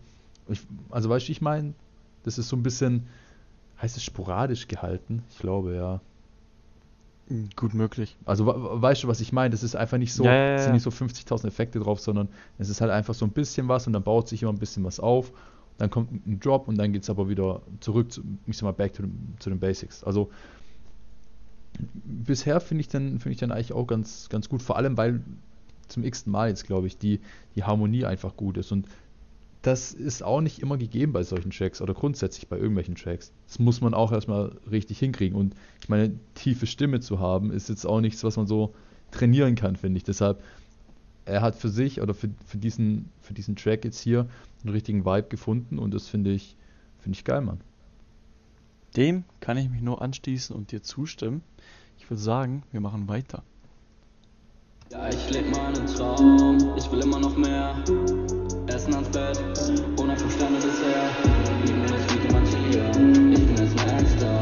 ich, 0.48 0.60
also 0.90 1.08
weißt 1.08 1.28
du, 1.28 1.32
ich 1.32 1.40
meine, 1.40 1.72
das 2.24 2.38
ist 2.38 2.48
so 2.48 2.56
ein 2.56 2.62
bisschen, 2.62 3.06
heißt 3.80 3.96
es 3.96 4.04
sporadisch 4.04 4.68
gehalten? 4.68 5.22
Ich 5.30 5.38
glaube, 5.38 5.74
ja. 5.74 6.00
Gut 7.56 7.72
möglich. 7.72 8.16
Also 8.26 8.46
we- 8.46 8.82
weißt 8.82 9.04
du, 9.04 9.08
was 9.08 9.20
ich 9.20 9.32
meine? 9.32 9.50
Das 9.50 9.62
ist 9.62 9.74
einfach 9.74 9.96
nicht 9.96 10.12
so, 10.12 10.24
Ja, 10.24 10.32
ja, 10.34 10.48
ja. 10.50 10.54
es 10.56 10.64
sind 10.64 10.72
nicht 10.72 10.82
so 10.82 10.90
50.000 10.90 11.50
Effekte 11.50 11.78
drauf, 11.78 12.00
sondern 12.00 12.28
es 12.58 12.68
ist 12.68 12.80
halt 12.80 12.90
einfach 12.90 13.14
so 13.14 13.24
ein 13.24 13.30
bisschen 13.30 13.68
was 13.68 13.86
und 13.86 13.92
dann 13.94 14.02
baut 14.02 14.28
sich 14.28 14.42
immer 14.42 14.52
ein 14.52 14.58
bisschen 14.58 14.84
was 14.84 15.00
auf, 15.00 15.32
dann 15.78 15.88
kommt 15.88 16.12
ein 16.26 16.40
Drop 16.40 16.68
und 16.68 16.76
dann 16.76 16.92
geht 16.92 17.04
es 17.04 17.10
aber 17.10 17.28
wieder 17.28 17.62
zurück, 17.80 18.12
zu, 18.12 18.22
ich 18.46 18.56
sag 18.56 18.64
mal, 18.64 18.72
back 18.72 18.92
to, 18.92 19.04
the, 19.04 19.08
zu 19.38 19.48
den 19.50 19.60
Basics. 19.60 20.04
Also 20.04 20.30
bisher 22.04 22.60
finde 22.60 22.82
ich 22.82 22.88
dann 22.88 23.18
finde 23.18 23.32
ich 23.32 23.38
dann 23.38 23.52
eigentlich 23.52 23.72
auch 23.72 23.86
ganz 23.86 24.28
ganz 24.28 24.48
gut, 24.48 24.62
vor 24.62 24.76
allem 24.76 24.96
weil 24.96 25.20
zum 25.88 26.04
x 26.04 26.26
Mal 26.26 26.48
jetzt 26.48 26.66
glaube 26.66 26.86
ich 26.86 26.98
die 26.98 27.20
die 27.54 27.64
Harmonie 27.64 28.04
einfach 28.04 28.36
gut 28.36 28.56
ist 28.56 28.72
und 28.72 28.86
das 29.62 29.92
ist 29.92 30.24
auch 30.24 30.40
nicht 30.40 30.58
immer 30.58 30.76
gegeben 30.76 31.12
bei 31.12 31.22
solchen 31.22 31.50
Tracks 31.50 31.80
oder 31.80 31.94
grundsätzlich 31.94 32.48
bei 32.48 32.56
irgendwelchen 32.56 32.96
Tracks. 32.96 33.32
Das 33.46 33.60
muss 33.60 33.80
man 33.80 33.94
auch 33.94 34.10
erstmal 34.10 34.58
richtig 34.68 34.98
hinkriegen 34.98 35.38
und 35.38 35.54
ich 35.80 35.88
meine 35.88 36.12
tiefe 36.34 36.66
Stimme 36.66 36.98
zu 36.98 37.20
haben 37.20 37.52
ist 37.52 37.68
jetzt 37.68 37.86
auch 37.86 38.00
nichts, 38.00 38.24
was 38.24 38.36
man 38.36 38.48
so 38.48 38.74
trainieren 39.12 39.54
kann, 39.54 39.76
finde 39.76 39.98
ich. 39.98 40.04
Deshalb 40.04 40.42
er 41.24 41.42
hat 41.42 41.54
für 41.54 41.68
sich 41.68 42.00
oder 42.00 42.14
für, 42.14 42.28
für 42.44 42.58
diesen 42.58 43.08
für 43.20 43.34
diesen 43.34 43.54
Track 43.54 43.84
jetzt 43.84 44.00
hier 44.00 44.28
einen 44.64 44.72
richtigen 44.72 45.04
Vibe 45.04 45.28
gefunden 45.28 45.78
und 45.78 45.94
das 45.94 46.08
finde 46.08 46.32
ich 46.32 46.56
finde 46.98 47.16
ich 47.16 47.24
geil, 47.24 47.40
Mann. 47.40 47.60
Dem 48.96 49.24
kann 49.40 49.56
ich 49.56 49.70
mich 49.70 49.80
nur 49.80 50.02
anschließen 50.02 50.54
und 50.54 50.72
dir 50.72 50.82
zustimmen. 50.82 51.42
Ich 52.02 52.10
würde 52.10 52.20
sagen, 52.20 52.64
wir 52.72 52.80
machen 52.80 53.06
weiter. 53.06 53.44
Ja, 54.90 55.08
ich 55.08 55.30
leb 55.30 55.48
meinen 55.56 55.86
Traum, 55.86 56.58
ich 56.76 56.90
will 56.90 57.00
immer 57.00 57.20
noch 57.20 57.36
mehr. 57.36 57.76
Essen 58.66 58.92
ans 58.94 59.08
Bett, 59.10 59.38
ohne 60.00 60.18
Sterne 60.18 60.56
bisher. 60.56 61.08
Lieben 61.64 61.82
nicht 61.82 62.12
wie 62.12 62.26
die 62.26 62.32
manche 62.32 62.58
hier, 62.58 62.90
ich 62.90 63.46
bin 63.46 63.56
jetzt 63.56 63.78
ein 63.78 63.86
Gangster. 63.86 64.41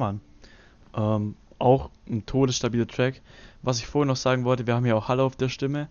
Mann. 0.00 0.20
Ähm, 0.96 1.36
auch 1.60 1.90
ein 2.08 2.26
todesstabiler 2.26 2.88
Track. 2.88 3.20
Was 3.62 3.78
ich 3.78 3.86
vorhin 3.86 4.08
noch 4.08 4.16
sagen 4.16 4.44
wollte, 4.44 4.66
wir 4.66 4.74
haben 4.74 4.86
ja 4.86 4.94
auch 4.96 5.08
Halle 5.08 5.22
auf 5.22 5.36
der 5.36 5.48
Stimme, 5.48 5.88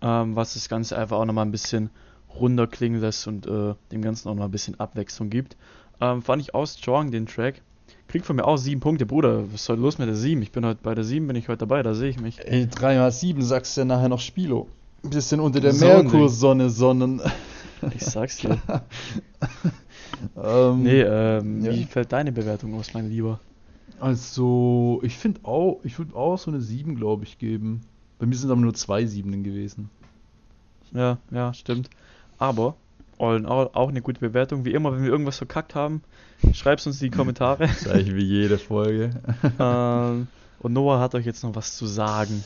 ähm, 0.00 0.34
was 0.34 0.54
das 0.54 0.68
Ganze 0.68 0.98
einfach 0.98 1.18
auch 1.18 1.24
nochmal 1.24 1.44
ein 1.44 1.52
bisschen 1.52 1.90
runder 2.34 2.66
klingen 2.66 3.00
lässt 3.00 3.26
und 3.28 3.46
äh, 3.46 3.74
dem 3.92 4.02
Ganzen 4.02 4.28
auch 4.28 4.34
noch 4.34 4.44
ein 4.44 4.50
bisschen 4.50 4.80
Abwechslung 4.80 5.28
gibt. 5.30 5.56
Ähm, 6.00 6.22
fand 6.22 6.42
ich 6.42 6.54
auch 6.54 6.66
strong, 6.66 7.10
den 7.10 7.26
Track. 7.26 7.60
Kriegt 8.08 8.26
von 8.26 8.36
mir 8.36 8.46
auch 8.46 8.56
sieben 8.56 8.80
Punkte, 8.80 9.06
Bruder. 9.06 9.44
Was 9.52 9.64
soll 9.66 9.78
los 9.78 9.98
mit 9.98 10.08
der 10.08 10.16
sieben? 10.16 10.42
Ich 10.42 10.50
bin 10.50 10.64
heute 10.66 10.80
bei 10.82 10.94
der 10.94 11.04
sieben, 11.04 11.26
bin 11.26 11.36
ich 11.36 11.48
heute 11.48 11.58
dabei, 11.58 11.82
da 11.82 11.94
sehe 11.94 12.10
ich 12.10 12.20
mich. 12.20 12.38
Ey, 12.40 12.64
3x7 12.64 13.42
sagst 13.42 13.76
du 13.76 13.82
ja 13.82 13.84
nachher 13.84 14.08
noch 14.08 14.20
Spilo. 14.20 14.68
Bisschen 15.02 15.40
unter 15.40 15.60
der. 15.60 15.72
Merkursonne, 15.74 16.70
Sonnen. 16.70 17.20
Ich 17.94 18.04
sag's 18.04 18.36
dir. 18.38 18.58
Ähm, 20.36 20.82
Nee, 20.82 21.00
ähm, 21.02 21.64
Ja. 21.64 21.72
wie 21.72 21.84
fällt 21.84 22.12
deine 22.12 22.32
Bewertung 22.32 22.74
aus, 22.74 22.94
mein 22.94 23.10
Lieber? 23.10 23.40
Also, 24.00 25.00
ich 25.02 25.16
finde 25.16 25.40
auch, 25.44 25.80
ich 25.84 25.98
würde 25.98 26.14
auch 26.16 26.36
so 26.36 26.50
eine 26.50 26.60
7, 26.60 26.96
glaube 26.96 27.24
ich, 27.24 27.38
geben. 27.38 27.82
Bei 28.18 28.26
mir 28.26 28.34
sind 28.36 28.50
aber 28.50 28.60
nur 28.60 28.74
zwei 28.74 29.06
Siebenen 29.06 29.42
gewesen. 29.44 29.90
Ja, 30.92 31.18
ja, 31.30 31.54
stimmt. 31.54 31.88
Aber, 32.38 32.76
all 33.18 33.36
in 33.36 33.46
all, 33.46 33.70
auch 33.72 33.88
eine 33.88 34.02
gute 34.02 34.20
Bewertung. 34.20 34.64
Wie 34.64 34.72
immer, 34.72 34.92
wenn 34.92 35.02
wir 35.02 35.10
irgendwas 35.10 35.38
verkackt 35.38 35.74
haben, 35.74 36.02
schreibt's 36.52 36.86
uns 36.86 37.00
in 37.00 37.10
die 37.10 37.16
Kommentare. 37.16 37.64
Eigentlich 37.90 38.14
wie 38.14 38.24
jede 38.24 38.58
Folge. 38.58 39.10
ähm, 39.58 40.26
und 40.60 40.72
Noah 40.72 41.00
hat 41.00 41.14
euch 41.14 41.26
jetzt 41.26 41.42
noch 41.44 41.54
was 41.54 41.76
zu 41.76 41.86
sagen. 41.86 42.44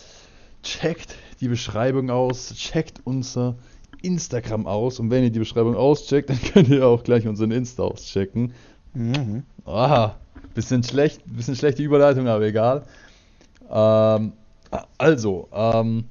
Checkt 0.63 1.15
die 1.41 1.49
Beschreibung 1.49 2.11
aus, 2.11 2.53
checkt 2.55 3.01
unser 3.05 3.55
Instagram 4.03 4.67
aus 4.67 5.01
und 5.01 5.11
wenn 5.11 5.25
ihr 5.25 5.31
die 5.31 5.39
Beschreibung 5.39 5.75
auscheckt, 5.77 6.29
dann 6.31 6.41
könnt 6.53 6.69
ihr 6.69 6.87
auch 6.87 7.03
gleich 7.03 7.27
unseren 7.27 7.51
Insta 7.51 7.85
auschecken. 7.85 8.53
Mhm. 8.95 9.43
Ah, 9.65 10.15
bisschen 10.55 10.83
schlecht, 10.83 11.23
bisschen 11.27 11.57
schlechte 11.57 11.83
Überleitung, 11.83 12.29
aber 12.29 12.45
egal. 12.45 12.85
Ähm, 13.71 14.33
also, 14.99 15.49
ähm, 15.53 16.05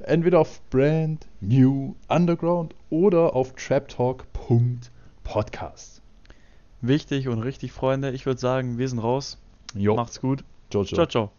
entweder 0.00 0.40
auf 0.40 0.60
Brand 0.70 1.26
New 1.40 1.94
Underground 2.08 2.74
oder 2.90 3.34
auf 3.34 3.54
traptalk.podcast. 3.54 6.02
Wichtig 6.80 7.26
und 7.28 7.42
richtig, 7.42 7.72
Freunde. 7.72 8.10
Ich 8.12 8.24
würde 8.26 8.40
sagen, 8.40 8.78
wir 8.78 8.88
sind 8.88 9.00
raus. 9.00 9.38
Jo, 9.74 9.96
Macht's 9.96 10.20
gut. 10.20 10.44
ciao, 10.70 10.84
ciao. 10.84 10.96
Ciao, 10.96 11.06
ciao. 11.06 11.37